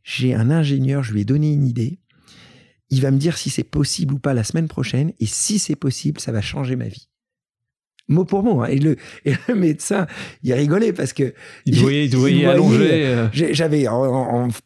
[0.03, 1.99] j'ai un ingénieur, je lui ai donné une idée.
[2.89, 5.14] Il va me dire si c'est possible ou pas la semaine prochaine.
[5.20, 7.11] Et si c'est possible, ça va changer ma vie
[8.08, 8.62] mot pour mot.
[8.62, 8.68] Hein.
[8.68, 10.08] Et, le, et le médecin,
[10.43, 11.34] il rigolait parce que.
[11.66, 13.06] Il voyait, il voyait allongé.
[13.06, 13.28] Euh...
[13.34, 13.86] J'avais,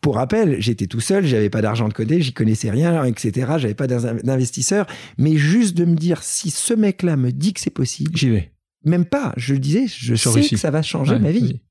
[0.02, 3.54] pour rappel, j'étais tout seul, j'avais pas d'argent de côté, j'y connaissais rien, etc.
[3.58, 4.88] J'avais pas d'investisseur.
[5.18, 8.12] Mais juste de me dire, si ce mec-là me dit que c'est possible.
[8.16, 8.52] J'y vais.
[8.84, 9.34] Même pas.
[9.36, 11.42] Je le disais, je sais que ça va changer ouais, ma vie.
[11.42, 11.62] Oui.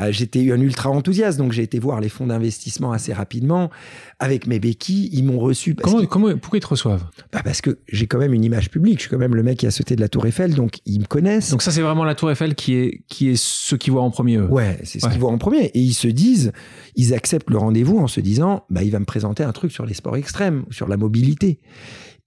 [0.00, 3.70] Euh, J'étais un ultra enthousiaste, donc j'ai été voir les fonds d'investissement assez rapidement
[4.18, 5.08] avec mes béquilles.
[5.12, 5.74] Ils m'ont reçu.
[5.74, 7.04] Parce comment, que, comment, pourquoi ils te reçoivent?
[7.32, 8.96] Bah Parce que j'ai quand même une image publique.
[8.96, 10.98] Je suis quand même le mec qui a sauté de la Tour Eiffel, donc ils
[11.00, 11.50] me connaissent.
[11.50, 14.10] Donc ça, c'est vraiment la Tour Eiffel qui est qui est ce qu'ils voient en
[14.10, 14.36] premier.
[14.38, 14.46] Eux.
[14.50, 15.12] Ouais, c'est ce Ouais.
[15.12, 15.66] qu'ils voient en premier.
[15.66, 16.52] Et ils se disent,
[16.96, 19.86] ils acceptent le rendez-vous en se disant, bah il va me présenter un truc sur
[19.86, 21.60] les sports extrêmes, sur la mobilité.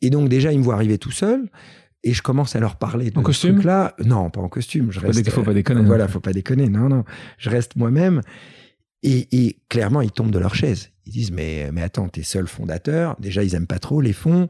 [0.02, 1.50] Et donc déjà, ils me voient arriver tout seul.
[2.08, 3.94] Et je commence à leur parler de En ce costume truc-là.
[4.06, 4.94] Non, pas en costume.
[4.94, 5.84] Je reste, faut pas déconner, euh.
[5.84, 6.70] Voilà, faut pas déconner.
[6.70, 7.04] Non, non.
[7.38, 8.22] Je reste moi-même.
[9.04, 10.92] Et, et clairement, ils tombent de leur chaise.
[11.06, 13.18] Ils disent mais mais attends, t'es seul fondateur.
[13.20, 14.48] Déjà, ils aiment pas trop les fonds.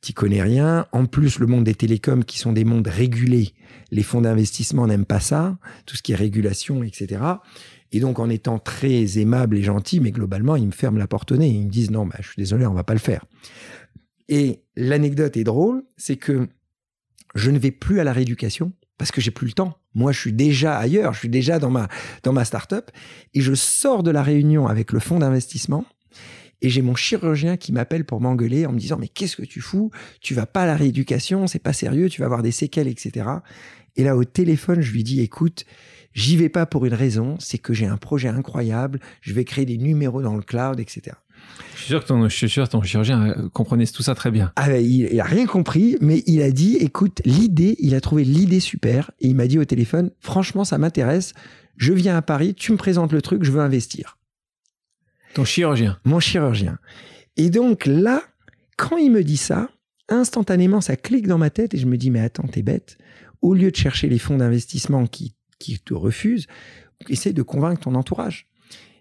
[0.00, 0.86] T'y connais rien.
[0.92, 3.54] En plus, le monde des télécoms, qui sont des mondes régulés,
[3.90, 5.58] les fonds d'investissement n'aiment pas ça.
[5.86, 7.22] Tout ce qui est régulation, etc.
[7.90, 11.32] Et donc, en étant très aimable et gentil, mais globalement, ils me ferment la porte
[11.32, 11.48] au nez.
[11.48, 13.24] Ils me disent non, bah, je suis désolé, on va pas le faire.
[14.28, 16.46] Et l'anecdote est drôle, c'est que
[17.34, 19.78] je ne vais plus à la rééducation parce que j'ai plus le temps.
[19.94, 21.88] Moi, je suis déjà ailleurs, je suis déjà dans ma,
[22.22, 22.90] dans ma start-up
[23.34, 25.84] et je sors de la réunion avec le fonds d'investissement
[26.62, 29.60] et j'ai mon chirurgien qui m'appelle pour m'engueuler en me disant mais qu'est-ce que tu
[29.60, 29.90] fous?
[30.20, 33.26] Tu vas pas à la rééducation, c'est pas sérieux, tu vas avoir des séquelles, etc.
[33.96, 35.64] Et là, au téléphone, je lui dis écoute,
[36.12, 39.64] j'y vais pas pour une raison, c'est que j'ai un projet incroyable, je vais créer
[39.64, 41.16] des numéros dans le cloud, etc.
[41.74, 44.14] Je suis sûr que ton, je suis sûr que ton chirurgien euh, comprenait tout ça
[44.14, 44.52] très bien.
[44.56, 48.00] Ah ben, il, il a rien compris, mais il a dit, écoute, l'idée, il a
[48.00, 51.32] trouvé l'idée super, et il m'a dit au téléphone, franchement, ça m'intéresse,
[51.76, 54.18] je viens à Paris, tu me présentes le truc, je veux investir.
[55.34, 55.98] Ton chirurgien.
[56.04, 56.78] Mon chirurgien.
[57.36, 58.22] Et donc là,
[58.76, 59.70] quand il me dit ça,
[60.08, 62.98] instantanément, ça clique dans ma tête, et je me dis, mais attends, t'es bête.
[63.40, 66.46] Au lieu de chercher les fonds d'investissement qui, qui te refusent,
[67.08, 68.46] essaye de convaincre ton entourage.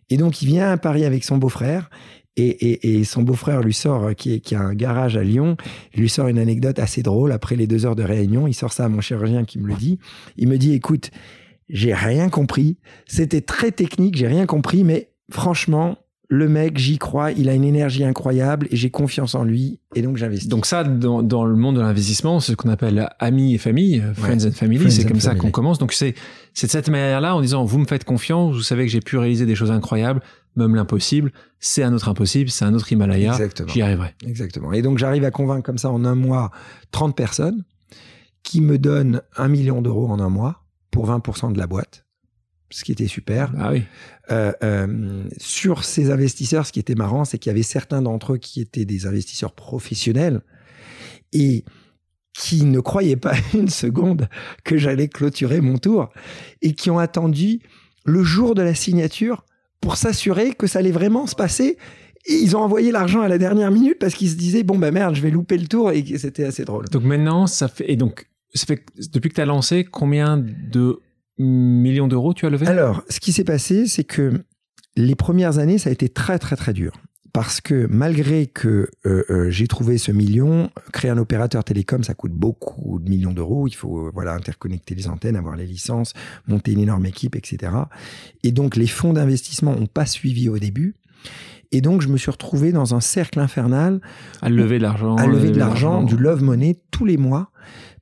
[0.10, 1.89] Et donc, il vient à Paris avec son beau-frère,
[2.36, 5.57] et, et, et, son beau-frère lui sort, qui, est, qui, a un garage à Lyon,
[5.95, 7.32] lui sort une anecdote assez drôle.
[7.32, 9.75] Après les deux heures de réunion, il sort ça à mon chirurgien qui me le
[9.75, 9.99] dit.
[10.38, 11.11] Il me dit, écoute,
[11.69, 12.77] j'ai rien compris.
[13.05, 15.97] C'était très technique, j'ai rien compris, mais franchement,
[16.32, 20.03] le mec, j'y crois, il a une énergie incroyable et j'ai confiance en lui et
[20.03, 20.47] donc j'investis.
[20.47, 24.03] Donc ça, dans, dans le monde de l'investissement, c'est ce qu'on appelle amis et famille,
[24.13, 25.80] friends and family, c'est comme ça qu'on commence.
[25.80, 26.13] Donc c'est
[26.53, 29.17] c'est de cette manière-là, en disant vous me faites confiance, vous savez que j'ai pu
[29.17, 30.21] réaliser des choses incroyables,
[30.55, 33.36] même l'impossible, c'est un autre impossible, c'est un autre Himalaya,
[33.67, 34.13] j'y arriverai.
[34.23, 34.71] Exactement.
[34.71, 36.51] Et donc j'arrive à convaincre comme ça en un mois
[36.91, 37.63] 30 personnes
[38.43, 42.05] qui me donnent un million d'euros en un mois pour 20% de la boîte
[42.70, 43.51] ce qui était super.
[43.57, 43.84] Ah oui.
[44.32, 48.34] Euh, euh, sur ces investisseurs, ce qui était marrant, c'est qu'il y avait certains d'entre
[48.34, 50.41] eux qui étaient des investisseurs professionnels
[51.34, 51.65] et
[52.34, 54.30] qui ne croyaient pas une seconde
[54.63, 56.09] que j'allais clôturer mon tour
[56.61, 57.59] et qui ont attendu
[58.05, 59.45] le jour de la signature
[59.82, 61.78] pour s'assurer que ça allait vraiment se passer.
[62.26, 64.91] Et ils ont envoyé l'argent à la dernière minute parce qu'ils se disaient bon bah
[64.91, 66.86] merde, je vais louper le tour et c'était assez drôle.
[66.89, 70.99] Donc maintenant, ça fait et donc ça fait depuis que tu as lancé combien de
[71.40, 72.68] millions d'euros tu as levé?
[72.68, 74.44] Alors, ce qui s'est passé, c'est que
[74.96, 76.92] les premières années, ça a été très très très dur.
[77.32, 82.16] Parce que malgré que euh, euh, j'ai trouvé ce million, créer un opérateur télécom, ça
[82.16, 83.68] coûte beaucoup de millions d'euros.
[83.68, 86.14] Il faut euh, voilà interconnecter les antennes, avoir les licences,
[86.48, 87.72] monter une énorme équipe, etc.
[88.44, 90.96] Et donc les fonds d'investissement n'ont pas suivi au début.
[91.72, 94.02] Et donc je me suis retrouvé dans un cercle infernal.
[94.42, 95.16] À lever de l'argent.
[95.16, 97.52] À lever de l'argent, du love money tous les mois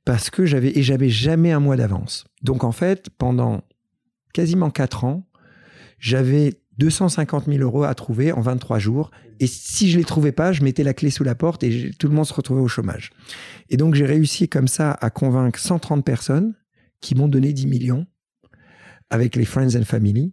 [0.08, 2.24] parce que j'avais et j'avais jamais un mois d'avance.
[2.42, 3.60] Donc en fait, pendant
[4.32, 5.28] quasiment quatre ans,
[5.98, 9.10] j'avais 250 000 euros à trouver en 23 jours.
[9.38, 12.08] Et si je les trouvais pas, je mettais la clé sous la porte et tout
[12.08, 13.10] le monde se retrouvait au chômage.
[13.68, 16.54] Et donc j'ai réussi comme ça à convaincre 130 personnes
[17.02, 18.06] qui m'ont donné 10 millions
[19.10, 20.32] avec les Friends and Family.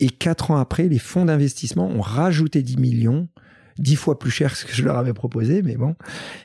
[0.00, 3.28] Et quatre ans après, les fonds d'investissement ont rajouté 10 millions
[3.78, 5.94] dix fois plus cher que ce que je leur avais proposé, mais bon.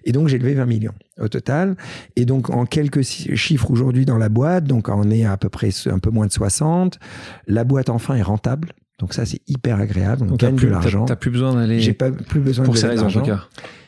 [0.03, 1.75] Et donc, j'ai levé 20 millions au total.
[2.15, 5.69] Et donc, en quelques chiffres aujourd'hui dans la boîte, donc on est à peu près
[5.87, 6.99] un peu moins de 60.
[7.47, 8.73] La boîte, enfin, est rentable.
[8.99, 10.27] Donc ça, c'est hyper agréable.
[10.29, 11.05] On gagne plus, de l'argent.
[11.05, 11.79] T'as plus besoin d'aller.
[11.79, 13.45] J'ai pas plus besoin pour de ces raisons, en tout cas.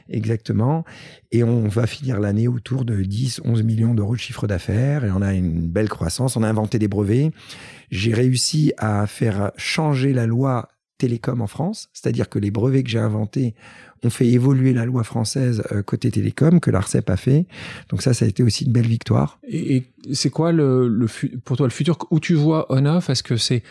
[0.09, 0.83] Exactement.
[1.31, 5.05] Et on va finir l'année autour de 10, 11 millions d'euros de chiffre d'affaires.
[5.05, 6.37] Et on a une belle croissance.
[6.37, 7.31] On a inventé des brevets.
[7.91, 10.69] J'ai réussi à faire changer la loi
[11.01, 13.55] télécom en France, c'est-à-dire que les brevets que j'ai inventés
[14.03, 17.45] ont fait évoluer la loi française euh, côté télécom que l'ARCEP a fait.
[17.89, 19.39] Donc ça, ça a été aussi une belle victoire.
[19.47, 19.83] Et,
[20.13, 21.05] c'est quoi le,
[21.43, 23.61] pour toi le futur où tu vois on-off Est-ce que c'est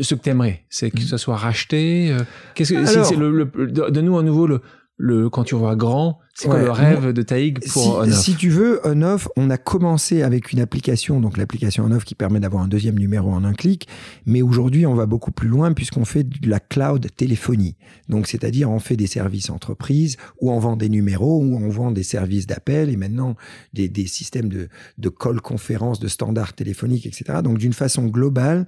[0.00, 1.06] ce que tu aimerais C'est que mm.
[1.06, 2.20] ça soit racheté euh,
[2.54, 3.44] Qu'est-ce que le,
[3.90, 4.60] donne-nous à nouveau le,
[4.98, 8.14] le quand tu vois grand, c'est quoi le rêve de Taïg pour si, on-off?
[8.14, 12.40] Si tu veux, on-off, on a commencé avec une application, donc l'application on-off qui permet
[12.40, 13.86] d'avoir un deuxième numéro en un clic,
[14.26, 17.76] mais aujourd'hui on va beaucoup plus loin puisqu'on fait de la cloud téléphonie.
[18.08, 21.92] Donc c'est-à-dire on fait des services entreprises où on vend des numéros, où on vend
[21.92, 23.36] des services d'appel et maintenant
[23.72, 24.68] des, des systèmes de,
[24.98, 27.38] de call conférence, de standards téléphoniques, etc.
[27.44, 28.66] Donc d'une façon globale,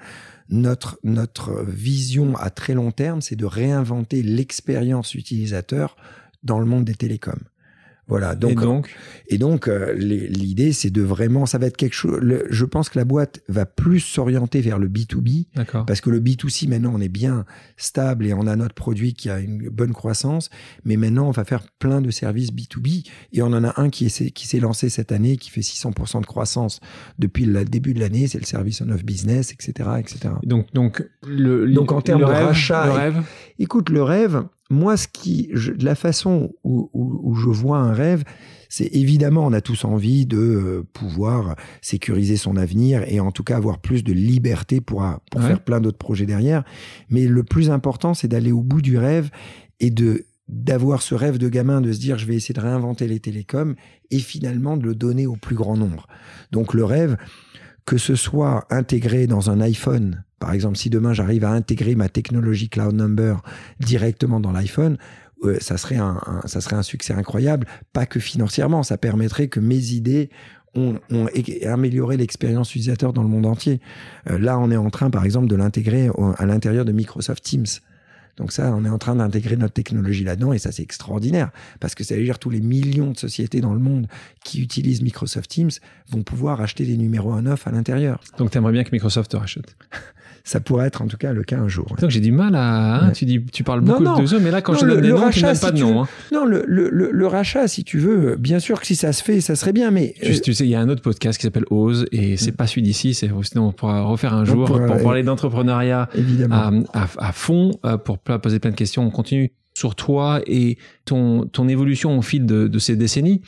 [0.48, 5.96] notre, notre vision à très long terme, c'est de réinventer l'expérience utilisateur
[6.42, 7.44] dans le monde des télécoms.
[8.10, 8.34] Voilà.
[8.34, 8.96] Donc, et donc,
[9.28, 12.20] et donc euh, l'idée, c'est de vraiment, ça va être quelque chose.
[12.50, 15.46] je pense que la boîte va plus s'orienter vers le B2B.
[15.86, 17.44] Parce que le B2C, maintenant, on est bien
[17.76, 20.50] stable et on a notre produit qui a une bonne croissance.
[20.84, 23.06] Mais maintenant, on va faire plein de services B2B.
[23.32, 26.80] Et on en a un qui s'est lancé cette année, qui fait 600% de croissance
[27.20, 28.26] depuis le début de l'année.
[28.26, 30.34] C'est le service on off business, etc., etc.
[30.42, 33.22] Donc, donc, le, donc en termes de rachat, le rêve.
[33.60, 35.50] Écoute, le rêve, moi, ce qui,
[35.80, 38.22] la façon où, je vois un rêve,
[38.68, 43.42] c'est évidemment, on a tous envie de euh, pouvoir sécuriser son avenir et en tout
[43.42, 46.62] cas avoir plus de liberté pour, pour faire plein d'autres projets derrière.
[47.08, 49.30] Mais le plus important, c'est d'aller au bout du rêve
[49.80, 53.06] et de d'avoir ce rêve de gamin de se dire je vais essayer de réinventer
[53.06, 53.76] les télécoms
[54.10, 56.08] et finalement de le donner au plus grand nombre.
[56.50, 57.16] Donc le rêve,
[57.90, 62.08] que ce soit intégré dans un iPhone, par exemple, si demain j'arrive à intégrer ma
[62.08, 63.42] technologie Cloud Number
[63.80, 64.96] directement dans l'iPhone,
[65.42, 67.66] euh, ça serait un, succès incroyable.
[67.92, 70.30] Pas que financièrement, ça permettrait que mes idées
[70.76, 71.00] ont,
[71.66, 73.80] amélioré l'expérience utilisateur dans le monde entier.
[74.30, 77.66] Euh, là, on est en train, par exemple, de l'intégrer à l'intérieur de Microsoft Teams.
[78.36, 81.94] Donc ça, on est en train d'intégrer notre technologie là-dedans et ça, c'est extraordinaire parce
[81.94, 84.06] que ça veut dire tous les millions de sociétés dans le monde
[84.44, 85.70] qui utilisent Microsoft Teams
[86.08, 88.20] vont pouvoir acheter des numéros à neuf à l'intérieur.
[88.38, 89.76] Donc tu aimerais bien que Microsoft te rachète
[90.44, 91.96] ça pourrait être en tout cas le cas un jour.
[92.00, 93.04] Donc j'ai du mal à.
[93.04, 95.30] Hein, tu dis, tu parles beaucoup de deux mais là quand je donne des noms,
[95.30, 96.02] tu donnes pas de nom.
[96.02, 96.08] Hein.
[96.32, 99.40] Non, le, le, le, rachat, si tu veux, bien sûr que si ça se fait,
[99.40, 100.14] ça serait bien, mais.
[100.22, 102.66] Juste, tu sais, il y a un autre podcast qui s'appelle Ose et c'est pas
[102.66, 106.08] celui d'ici, c'est sinon on pourra refaire un jour pour parler d'entrepreneuriat
[106.50, 109.04] à, à, à, fond, euh, pour poser plein de questions.
[109.04, 113.42] On continue sur toi et ton, ton évolution au fil de, de ces décennies.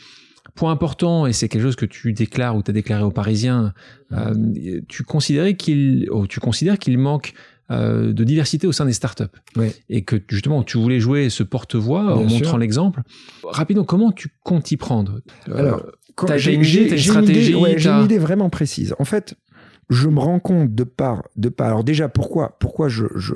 [0.55, 3.73] Point important, et c'est quelque chose que tu déclares ou tu as déclaré aux Parisiens,
[4.11, 4.33] euh,
[4.87, 7.33] tu considérais qu'il, oh, tu considères qu'il manque
[7.69, 9.23] de diversité au sein des startups.
[9.89, 13.01] Et que justement, tu voulais jouer ce porte-voix en montrant l'exemple.
[13.43, 15.21] Rapidement, comment tu comptes y prendre?
[15.51, 15.83] Alors,
[16.35, 18.93] j'ai une idée, stratégie, j'ai une idée vraiment précise.
[18.99, 19.35] En fait,
[19.89, 21.67] je me rends compte de par, de par.
[21.67, 23.33] Alors déjà, pourquoi, pourquoi j'ai je,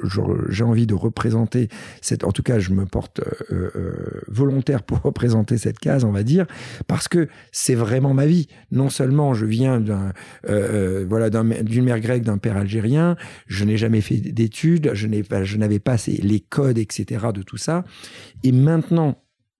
[0.49, 1.69] je, envie de représenter
[2.01, 2.23] cette.
[2.23, 3.19] En tout cas, je me porte
[3.51, 6.45] euh, euh, volontaire pour représenter cette case, on va dire,
[6.87, 8.47] parce que c'est vraiment ma vie.
[8.71, 10.13] Non seulement je viens d'un,
[10.49, 13.15] euh, voilà, d'une mère grecque, d'un père algérien,
[13.47, 17.27] je n'ai jamais fait d'études, je n'ai, je n'avais pas les codes, etc.
[17.33, 17.83] de tout ça,
[18.43, 19.17] et maintenant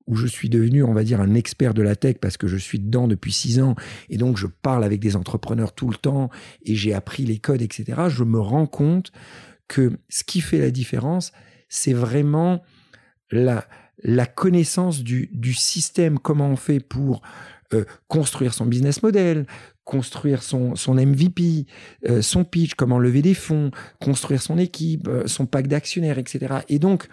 [0.08, 2.58] où je suis devenu, on va dire, un expert de la tech parce que je
[2.58, 3.76] suis dedans depuis six ans
[4.10, 6.30] et donc je parle avec des entrepreneurs tout le temps
[6.64, 9.12] et j'ai appris les codes, etc., je me rends compte
[9.68, 11.32] que ce qui fait la différence,
[11.70, 12.64] c'est vraiment
[13.32, 13.66] la,
[14.26, 17.22] connaissance du, système, comment on fait pour
[17.74, 19.46] euh, construire son business model,
[19.84, 21.66] construire son, son MVP,
[22.08, 26.60] euh, son pitch, comment lever des fonds, construire son équipe, euh, son pack d'actionnaires, etc.
[26.70, 27.08] Et donc,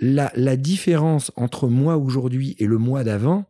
[0.00, 3.46] la, différence entre moi aujourd'hui et le mois d'avant,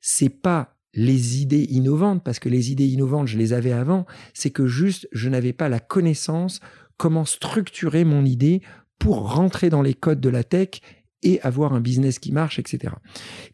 [0.00, 4.50] c'est pas les idées innovantes, parce que les idées innovantes, je les avais avant, c'est
[4.50, 6.60] que juste, je n'avais pas la connaissance
[6.96, 8.62] comment structurer mon idée
[8.98, 10.80] pour rentrer dans les codes de la tech
[11.22, 12.94] et avoir un business qui marche, etc.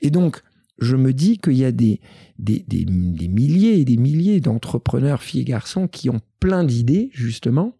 [0.00, 0.42] Et donc,
[0.78, 2.00] je me dis qu'il y a des,
[2.38, 7.76] des, des milliers et des milliers d'entrepreneurs, filles et garçons, qui ont plein d'idées, justement,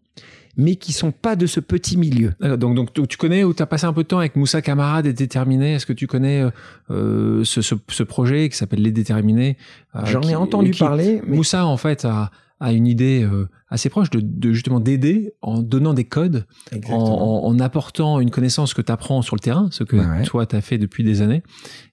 [0.57, 2.33] mais qui sont pas de ce petit milieu.
[2.39, 5.05] Donc, donc tu connais ou tu as passé un peu de temps avec Moussa Camarade
[5.05, 6.49] et Déterminé Est-ce que tu connais euh,
[6.91, 9.57] euh ce, ce, ce, projet qui s'appelle Les Déterminés
[9.95, 11.21] euh, J'en ai entendu parler.
[11.27, 11.35] Mais...
[11.35, 15.61] Moussa, en fait, a, a une idée euh, assez proche de, de justement d'aider en
[15.61, 16.45] donnant des codes,
[16.89, 20.55] en, en, apportant une connaissance que tu apprends sur le terrain, ce que toi tu
[20.55, 21.43] as fait depuis des années,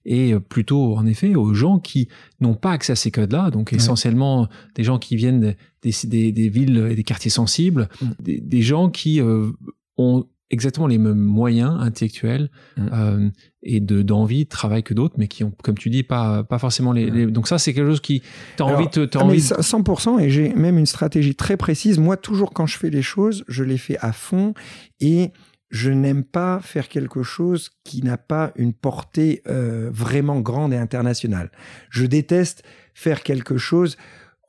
[0.05, 2.07] et euh, plutôt en effet aux gens qui
[2.39, 6.49] n'ont pas accès à ces codes-là, donc essentiellement des gens qui viennent des, des, des,
[6.49, 8.07] villes et des quartiers sensibles, mm.
[8.19, 9.51] des, des, gens qui euh,
[9.97, 12.87] ont exactement les mêmes moyens intellectuels mm.
[12.93, 13.29] euh,
[13.63, 16.59] et de d'envie de travail que d'autres mais qui ont comme tu dis pas pas
[16.59, 18.21] forcément les, donc ça c'est quelque chose qui
[18.55, 22.53] t'as envie de as envie 100% et j'ai même une stratégie très précise moi toujours
[22.53, 24.53] quand je fais les choses je les fais à fond
[25.01, 25.31] et
[25.73, 30.77] je n'aime pas faire quelque chose qui n'a pas une portée euh, vraiment grande et
[30.77, 31.49] internationale.
[31.89, 32.61] Je déteste
[32.93, 33.97] faire quelque chose,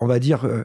[0.00, 0.64] on va dire, euh,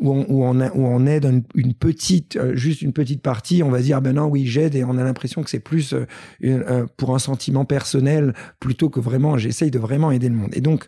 [0.00, 3.80] où on, on, où on aide une, petite, euh, juste une petite partie, on va
[3.80, 6.06] dire, ben non, oui, j'aide, et on a l'impression que c'est plus euh,
[6.44, 10.50] euh, pour un sentiment personnel, plutôt que vraiment, j'essaye de vraiment aider le monde.
[10.52, 10.86] Et donc,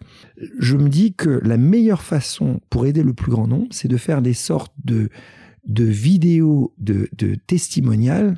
[0.58, 3.96] je me dis que la meilleure façon pour aider le plus grand nombre, c'est de
[3.96, 5.08] faire des sortes de,
[5.66, 8.36] de vidéos, de, de testimoniales,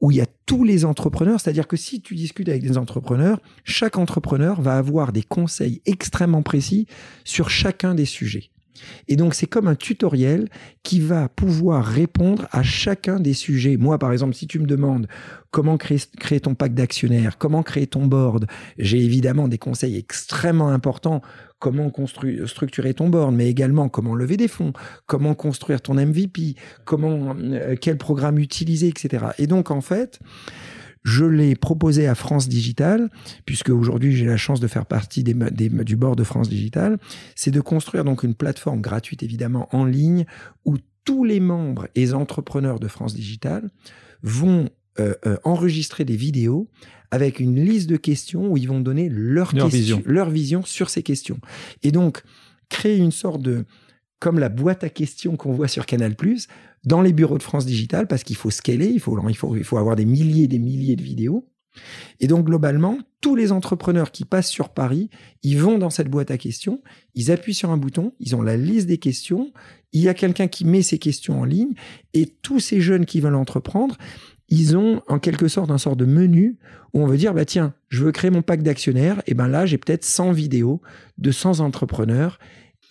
[0.00, 3.40] où il y a tous les entrepreneurs, c'est-à-dire que si tu discutes avec des entrepreneurs,
[3.64, 6.86] chaque entrepreneur va avoir des conseils extrêmement précis
[7.24, 8.50] sur chacun des sujets.
[9.08, 10.48] Et donc, c'est comme un tutoriel
[10.82, 13.76] qui va pouvoir répondre à chacun des sujets.
[13.76, 15.06] Moi, par exemple, si tu me demandes
[15.50, 18.46] comment créer, ton pack d'actionnaires, comment créer ton board,
[18.78, 21.22] j'ai évidemment des conseils extrêmement importants.
[21.58, 21.90] Comment
[22.44, 24.74] structurer ton board, mais également comment lever des fonds,
[25.06, 26.54] comment construire ton MVP,
[26.84, 29.28] comment, euh, quel programme utiliser, etc.
[29.38, 30.20] Et donc, en fait,
[31.06, 33.10] je l'ai proposé à France Digital,
[33.44, 36.98] puisque aujourd'hui j'ai la chance de faire partie des, du bord de France Digital,
[37.36, 40.26] c'est de construire donc une plateforme gratuite évidemment en ligne
[40.64, 43.70] où tous les membres et entrepreneurs de France Digital
[44.24, 46.68] vont euh, euh, enregistrer des vidéos
[47.12, 50.02] avec une liste de questions où ils vont donner leur, vision.
[50.04, 51.38] leur vision sur ces questions.
[51.84, 52.22] Et donc,
[52.68, 53.64] créer une sorte de,
[54.18, 56.14] comme la boîte à questions qu'on voit sur Canal+,
[56.84, 59.64] dans les bureaux de France Digital, parce qu'il faut scaler, il faut, il, faut, il
[59.64, 61.48] faut avoir des milliers et des milliers de vidéos.
[62.20, 65.10] Et donc, globalement, tous les entrepreneurs qui passent sur Paris,
[65.42, 66.80] ils vont dans cette boîte à questions,
[67.14, 69.52] ils appuient sur un bouton, ils ont la liste des questions,
[69.92, 71.74] il y a quelqu'un qui met ces questions en ligne,
[72.14, 73.96] et tous ces jeunes qui veulent entreprendre,
[74.48, 76.58] ils ont en quelque sorte un sort de menu
[76.94, 79.66] où on veut dire, bah tiens, je veux créer mon pack d'actionnaires, et ben là,
[79.66, 80.80] j'ai peut-être 100 vidéos
[81.18, 82.38] de 100 entrepreneurs,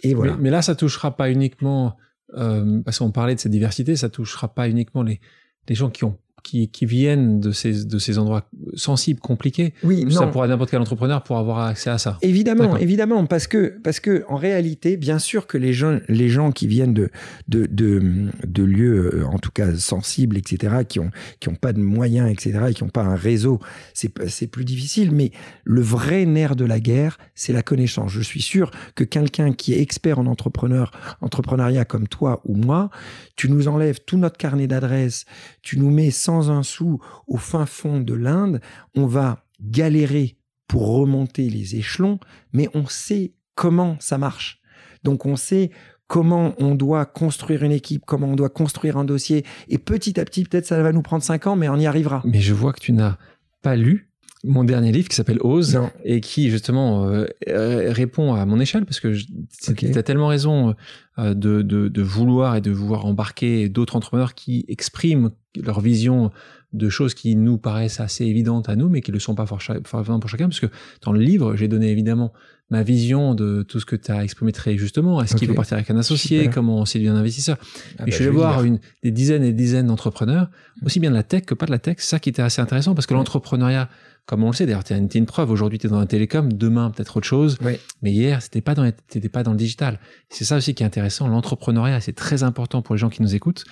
[0.04, 1.98] mais, là, ça touchera pas uniquement,
[2.36, 5.20] euh, parce qu'on parlait de cette diversité, ça touchera pas uniquement les,
[5.68, 9.74] les gens qui ont qui, qui viennent de ces, de ces endroits sensibles, compliqués.
[9.84, 12.20] Oui, ça pourrait n'importe quel entrepreneur pour avoir accès à ça.
[12.22, 16.52] Évidemment, évidemment, parce que, parce que en réalité, bien sûr que les gens, les gens
[16.52, 17.10] qui viennent de,
[17.48, 21.74] de, de, de lieux, euh, en tout cas sensibles, etc., qui ont, qui ont pas
[21.74, 23.60] de moyens, etc., et qui ont pas un réseau,
[23.96, 25.12] c'est, c'est plus difficile.
[25.12, 25.32] Mais
[25.64, 28.12] le vrai nerf de la guerre, c'est la connaissance.
[28.12, 30.92] Je suis sûr que quelqu'un qui est expert en entrepreneur,
[31.22, 32.92] entrepreneuriat comme toi ou moi,
[33.36, 35.26] tu nous enlèves tout notre carnet d'adresses,
[35.64, 38.62] tu nous mets sans un sou au fin fond de l'Inde,
[38.96, 42.20] on va galérer pour remonter les échelons,
[42.54, 44.62] mais on sait comment ça marche.
[45.04, 45.72] Donc on sait
[46.08, 49.46] comment on doit construire une équipe, comment on doit construire un dossier.
[49.70, 52.22] Et petit à petit, peut-être ça va nous prendre cinq ans, mais on y arrivera.
[52.26, 53.18] Mais je vois que tu n'as
[53.62, 54.12] pas lu
[54.44, 59.00] mon dernier livre qui s'appelle Ose et qui justement euh, répond à mon échelle parce
[59.00, 60.76] que tu as tellement raison
[61.18, 65.32] euh, de, de, de, vouloir et de vouloir embarquer d'autres entrepreneurs qui expriment
[65.64, 66.32] leur vision
[66.74, 69.46] de choses qui nous paraissent assez évidentes à nous mais qui ne le sont pas
[69.46, 70.68] forcément pour chacun parce que
[71.02, 72.34] dans le livre j'ai donné évidemment
[72.70, 75.22] ma vision de tout ce que tu as exprimé très justement.
[75.22, 76.50] Est-ce qu'il faut partir avec un associé?
[76.50, 77.58] Comment on séduit un investisseur?
[78.00, 80.50] Ah Et bah, je vais voir une, des dizaines et des dizaines d'entrepreneurs,
[80.84, 81.98] aussi bien de la tech que pas de la tech.
[82.00, 83.88] C'est ça qui était assez intéressant parce que l'entrepreneuriat,
[84.26, 85.52] comme on le sait, d'ailleurs, tu as une, preuve.
[85.52, 87.58] Aujourd'hui, tu es dans la télécom, demain, peut-être autre chose.
[87.62, 90.00] Mais hier, c'était pas dans, t'étais pas dans le digital.
[90.30, 91.28] C'est ça aussi qui est intéressant.
[91.28, 93.66] L'entrepreneuriat, c'est très important pour les gens qui nous écoutent,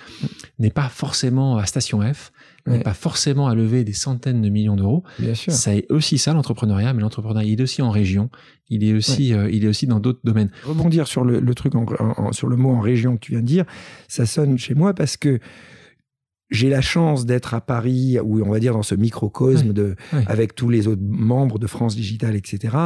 [0.60, 2.30] n'est pas forcément à station F,
[2.66, 5.02] n'est pas forcément à lever des centaines de millions d'euros.
[5.18, 5.52] Bien sûr.
[5.52, 8.30] Ça est aussi ça, l'entrepreneuriat, mais l'entrepreneuriat, il est aussi en région.
[8.70, 10.50] Il est aussi, euh, il est aussi dans d'autres domaines.
[10.62, 11.72] Rebondir sur le, truc,
[12.30, 13.64] sur le mot en région que tu viens de dire,
[14.06, 15.40] ça sonne chez moi parce que
[16.54, 19.96] j'ai la chance d'être à Paris, ou on va dire dans ce microcosme de,
[20.26, 22.76] avec tous les autres membres de France Digital, etc.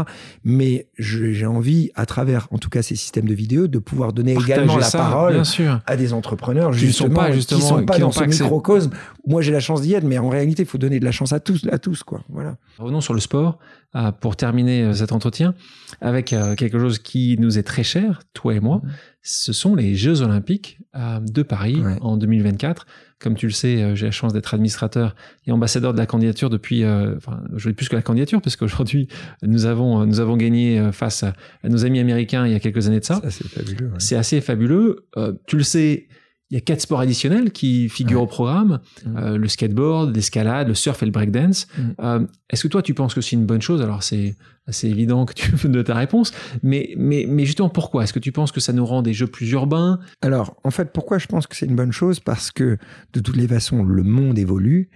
[0.42, 4.32] Mais j'ai envie, à travers, en tout cas, ces systèmes de vidéo, de pouvoir donner
[4.32, 5.42] également la parole
[5.86, 8.90] à des entrepreneurs justement, qui ne sont pas, dans ce microcosme.
[9.26, 11.32] Moi, j'ai la chance d'y être, mais en réalité, il faut donner de la chance
[11.32, 12.22] à tous, à tous, quoi.
[12.30, 12.56] Voilà.
[12.78, 13.58] Revenons sur le sport
[13.96, 15.54] euh, pour terminer euh, cet entretien
[16.02, 18.82] avec euh, quelque chose qui nous est très cher, toi et moi.
[19.30, 22.86] Ce sont les Jeux Olympiques de Paris en 2024.
[23.20, 26.50] Comme tu le sais, euh, j'ai la chance d'être administrateur et ambassadeur de la candidature
[26.50, 29.08] depuis, euh, enfin, je vais plus que la candidature, parce qu'aujourd'hui,
[29.42, 31.32] nous avons, nous avons gagné euh, face à,
[31.64, 33.20] nos amis américains il y a quelques années de ça.
[33.28, 33.90] c'est fabuleux.
[33.98, 35.08] C'est assez fabuleux.
[35.46, 36.06] tu le sais,
[36.50, 39.34] il y a quatre sports additionnels qui figurent au programme mmh.
[39.34, 41.66] le skateboard, l'escalade, le surf et le breakdance.
[41.76, 42.26] Mmh.
[42.50, 43.82] Est-ce que toi, tu penses que c'est une bonne chose?
[43.82, 44.34] Alors, c'est
[44.66, 46.32] assez évident que tu veux de ta réponse,
[46.62, 48.04] mais, mais, mais justement, pourquoi?
[48.04, 49.98] Est-ce que tu penses que ça nous rend des jeux plus urbains?
[50.20, 52.20] Alors, en fait, pourquoi je pense que c'est une bonne chose?
[52.20, 52.78] Parce que,
[53.12, 54.90] de toutes les façons, le monde évolue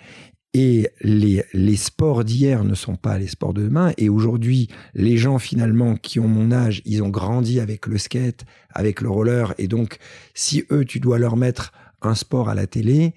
[0.55, 3.93] et les, sports d'hier ne sont pas les sports de demain.
[3.97, 8.45] Et aujourd'hui, les gens finalement qui ont mon âge, ils ont grandi avec le skate,
[8.71, 9.55] avec le roller.
[9.59, 9.99] Et donc,
[10.35, 11.73] si eux, tu dois leur mettre
[12.03, 13.15] un sport à la télé,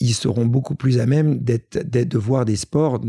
[0.00, 3.00] ils seront beaucoup plus à même d'être, de voir des sports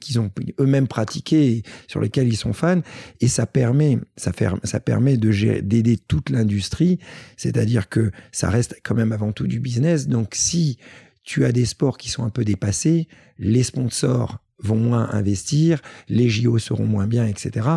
[0.00, 2.80] qu'ils ont eux-mêmes pratiqués, sur lesquels ils sont fans,
[3.20, 6.98] et ça permet, ça, fait, ça permet de d'aider toute l'industrie,
[7.36, 10.08] c'est-à-dire que ça reste quand même avant tout du business.
[10.08, 10.78] Donc si
[11.26, 13.08] tu as des sports qui sont un peu dépassés,
[13.38, 17.68] les sponsors vont moins investir, les JO seront moins bien, etc.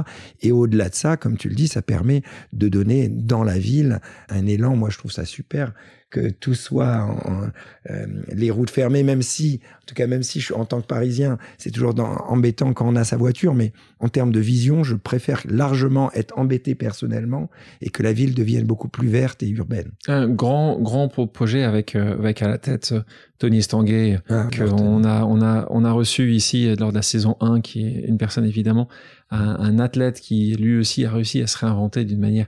[0.41, 2.21] Et au-delà de ça, comme tu le dis, ça permet
[2.53, 4.77] de donner dans la ville un élan.
[4.77, 5.73] Moi, je trouve ça super
[6.09, 7.49] que tout soit en,
[7.89, 10.81] euh, les routes fermées, même si, en tout cas, même si je suis en tant
[10.81, 14.39] que Parisien, c'est toujours dans, embêtant quand on a sa voiture, mais en termes de
[14.39, 17.49] vision, je préfère largement être embêté personnellement
[17.81, 19.91] et que la ville devienne beaucoup plus verte et urbaine.
[20.07, 23.01] Un grand, grand projet avec, euh, avec à la tête euh,
[23.37, 27.37] Tony Stanguet, ah, qu'on a, on a, on a reçu ici lors de la saison
[27.39, 28.87] 1, qui est une personne évidemment,
[29.31, 32.47] un, un athlète qui lui aussi a réussi à se réinventer d'une manière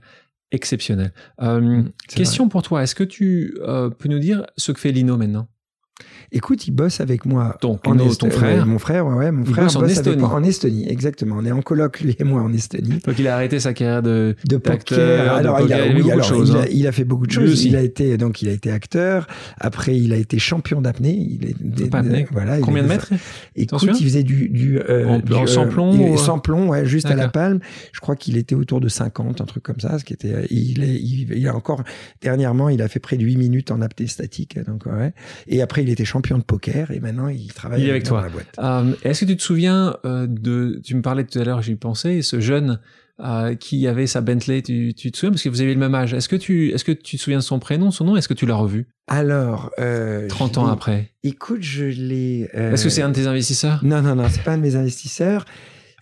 [0.52, 1.14] exceptionnel.
[1.42, 5.18] Euh, question pour toi, est-ce que tu euh, peux nous dire ce que fait Lino
[5.18, 5.48] maintenant?
[6.34, 7.58] Écoute, il bosse avec moi.
[7.60, 7.78] Ton
[8.30, 10.24] frère Mon frère, ouais, mon frère bosse, en Estonie.
[10.24, 11.36] en Estonie, exactement.
[11.40, 13.00] On est en colloque, lui et moi, en Estonie.
[13.06, 15.34] Donc, il a arrêté sa carrière de, de poker.
[15.34, 17.66] Alors, il, a, oui, alors il, a, il, a, fait beaucoup de choses.
[17.66, 19.28] Il a été, donc, il a été acteur.
[19.60, 21.18] Après, il a été champion d'apnée.
[21.20, 23.12] Il est, voilà, Combien de mètres
[23.56, 27.16] Écoute, il faisait du, du, euh, en, du, sans plomb, sans plomb, ouais, juste à
[27.16, 27.60] la palme.
[27.92, 30.00] Je crois qu'il était autour de 50, un truc comme ça.
[30.00, 31.84] Ce qui était, il est, il, a encore,
[32.22, 34.58] dernièrement, il a fait près de 8 minutes en apnée statique.
[34.66, 35.14] Donc, ouais.
[35.48, 38.22] Et après, il était champion de poker et maintenant il travaille avec toi.
[38.22, 38.48] la boîte.
[38.60, 41.76] Euh, est-ce que tu te souviens euh, de, tu me parlais tout à l'heure, j'y
[41.76, 42.80] pensais, ce jeune
[43.20, 45.32] euh, qui avait sa Bentley, tu, tu, te souviens?
[45.32, 46.14] Parce que vous avez le même âge.
[46.14, 48.16] Est-ce que tu, est-ce que tu te souviens de son prénom, son nom?
[48.16, 48.88] Est-ce que tu l'as revu?
[49.08, 49.72] Alors,
[50.30, 51.12] 30 ans après.
[51.24, 52.50] Écoute, je l'ai.
[52.54, 53.80] Est-ce que c'est un de tes investisseurs?
[53.84, 55.46] Non, non, non, c'est pas un de mes investisseurs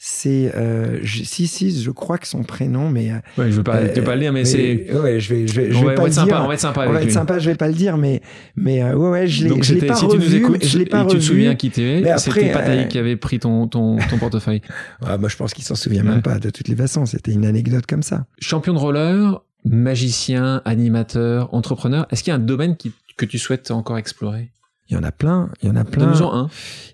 [0.01, 3.85] c'est euh, si si je crois que son prénom mais euh, ouais je veux pas
[3.89, 6.11] te pas le dire mais, c'est ouais je vais je vais je vais pas le
[6.11, 6.41] sympa, dire.
[6.41, 8.21] on va être sympa on va être sympa je vais pas le dire mais
[8.55, 10.77] mais euh, ouais ouais je l'ai je l'ai pas si revu tu nous écoutes, je
[10.77, 13.97] l'ai pas revu tu te souviens qui t'es c'était Pataï qui avait pris ton ton
[13.97, 14.61] ton portefeuille.
[15.05, 17.45] Ouais, moi je pense qu'il s'en souvient même pas de toutes les façons c'était une
[17.45, 18.25] anecdote comme ça.
[18.39, 23.37] Champion de roller magicien animateur entrepreneur est-ce qu'il y a un domaine qui, que tu
[23.37, 24.49] souhaites encore explorer?
[24.89, 26.11] Il y en a plein, il y en a plein.
[26.11, 26.49] Donne-en un.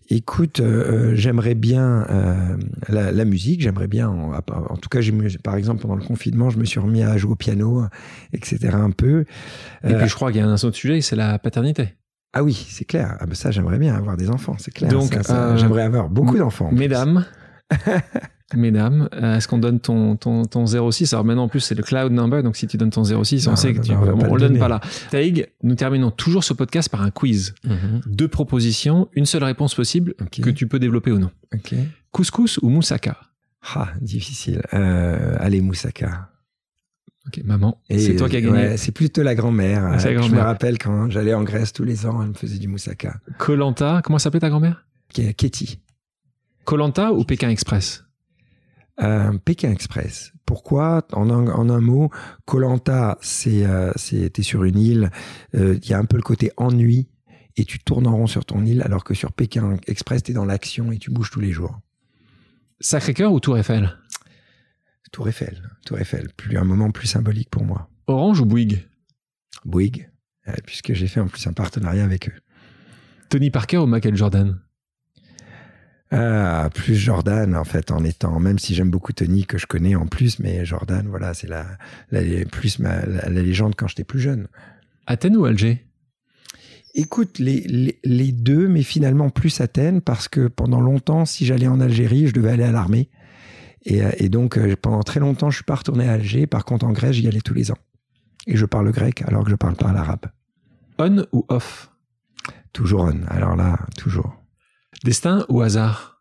[0.10, 2.58] Écoute, euh, euh, j'aimerais bien euh,
[2.89, 5.00] la, la, musique, j'aimerais bien, en, en tout cas,
[5.43, 7.86] par exemple, pendant le confinement, je me suis remis à jouer au piano,
[8.34, 8.70] etc.
[8.74, 9.26] un peu.
[9.84, 11.96] Et puis je crois qu'il y a un autre sujet, c'est la paternité.
[12.34, 13.16] Ah oui, c'est clair.
[13.22, 14.91] Ah ben ça, j'aimerais bien avoir des enfants, c'est clair.
[14.91, 15.18] Donc,
[15.56, 16.70] j'aimerais avoir beaucoup d'enfants.
[16.74, 17.26] Mesdames,
[18.54, 19.10] mesdames.
[19.14, 22.12] Euh, Est-ce qu'on donne ton, ton, ton 06 Alors maintenant, en plus, c'est le cloud
[22.12, 24.14] number, donc si tu donnes ton 06, on Non, sait que non, tu on va
[24.14, 24.82] on, pas on le donne pas là.
[25.12, 27.56] Taïg, nous terminons toujours ce podcast par un quiz.
[28.06, 31.32] Deux propositions, une seule réponse possible que tu peux développer ou non.
[32.12, 33.18] Couscous ou moussaka?
[33.74, 34.62] Ah, difficile.
[34.74, 36.30] Euh, allez, Moussaka.
[37.28, 38.54] Ok, maman, c'est toi qui as gagné.
[38.56, 39.98] ouais, c'est plutôt la grand-mère.
[40.00, 43.16] Je me rappelle quand j'allais en Grèce tous les ans, elle me faisait du moussaka.
[43.39, 44.86] Colanta, comment s'appelait ta grand-mère?
[45.36, 45.80] Katie.
[46.66, 48.05] Colanta ou Pékin Express?
[49.02, 50.32] Euh, Pékin Express.
[50.46, 51.06] Pourquoi?
[51.12, 52.10] En un, en un mot,
[52.46, 55.12] Colanta, c'est euh, c'est- t'es sur une île,
[55.56, 57.10] euh, il y a un peu le côté ennui
[57.58, 60.46] et tu tournes en rond sur ton île, alors que sur Pékin Express, t'es dans
[60.46, 61.80] l'action et tu bouges tous les jours.
[62.80, 63.98] Sacré-Cœur ou Tour Eiffel?
[65.12, 67.89] Tour Eiffel, Tour Eiffel, plus un moment plus symbolique pour moi.
[68.08, 68.86] Orange ou Bouygues?
[69.66, 70.10] Bouygues,
[70.66, 72.34] puisque j'ai fait en plus un partenariat avec eux.
[73.30, 74.60] Tony Parker ou Michael Jordan?
[76.12, 79.95] Ah, plus Jordan en fait en étant, même si j'aime beaucoup Tony que je connais
[79.95, 81.66] en plus, mais Jordan, voilà, c'est la,
[82.12, 84.47] la- plus ma, la, la légende quand j'étais plus jeune.
[85.08, 85.84] Athènes ou Alger
[86.93, 91.68] Écoute, les, les, les deux, mais finalement plus Athènes, parce que pendant longtemps, si j'allais
[91.68, 93.10] en Algérie, je devais aller à l'armée.
[93.84, 96.47] Et, euh, et donc, euh, pendant très longtemps, je suis pas retourné à Alger.
[96.47, 97.78] Par contre, en Grèce, j'y allais tous les ans.
[98.47, 100.28] Et je parle grec alors que je parle pas l'arabe.
[100.97, 101.91] On ou off?
[102.72, 103.24] Toujours on.
[103.28, 104.34] Alors là, toujours.
[105.06, 106.20] Destin ou hasard?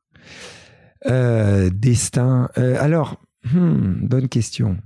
[1.06, 2.50] Euh, destin.
[2.58, 3.16] euh, alors,
[3.52, 4.76] hmm, bonne question.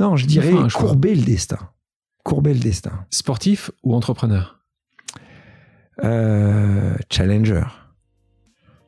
[0.00, 1.58] Non, je dirais Enfin, courber le destin.
[2.24, 3.04] Courber le destin.
[3.10, 4.60] Sportif ou entrepreneur?
[6.02, 7.64] Euh, challenger.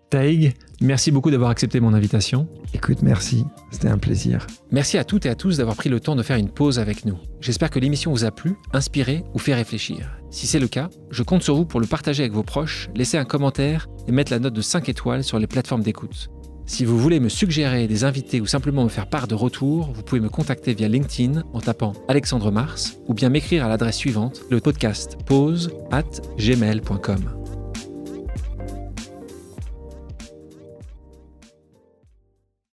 [0.09, 2.49] Taïg, merci beaucoup d'avoir accepté mon invitation.
[2.73, 3.45] Écoute, merci.
[3.71, 4.47] C'était un plaisir.
[4.71, 7.05] Merci à toutes et à tous d'avoir pris le temps de faire une pause avec
[7.05, 7.19] nous.
[7.41, 10.19] J'espère que l'émission vous a plu, inspiré ou fait réfléchir.
[10.37, 13.17] Si c'est le cas, je compte sur vous pour le partager avec vos proches, laisser
[13.17, 16.29] un commentaire et mettre la note de 5 étoiles sur les plateformes d'écoute.
[16.67, 20.03] Si vous voulez me suggérer des invités ou simplement me faire part de retour, vous
[20.03, 24.43] pouvez me contacter via LinkedIn en tapant Alexandre Mars ou bien m'écrire à l'adresse suivante,
[24.51, 26.05] le podcast pause at
[26.37, 27.46] gmail.com.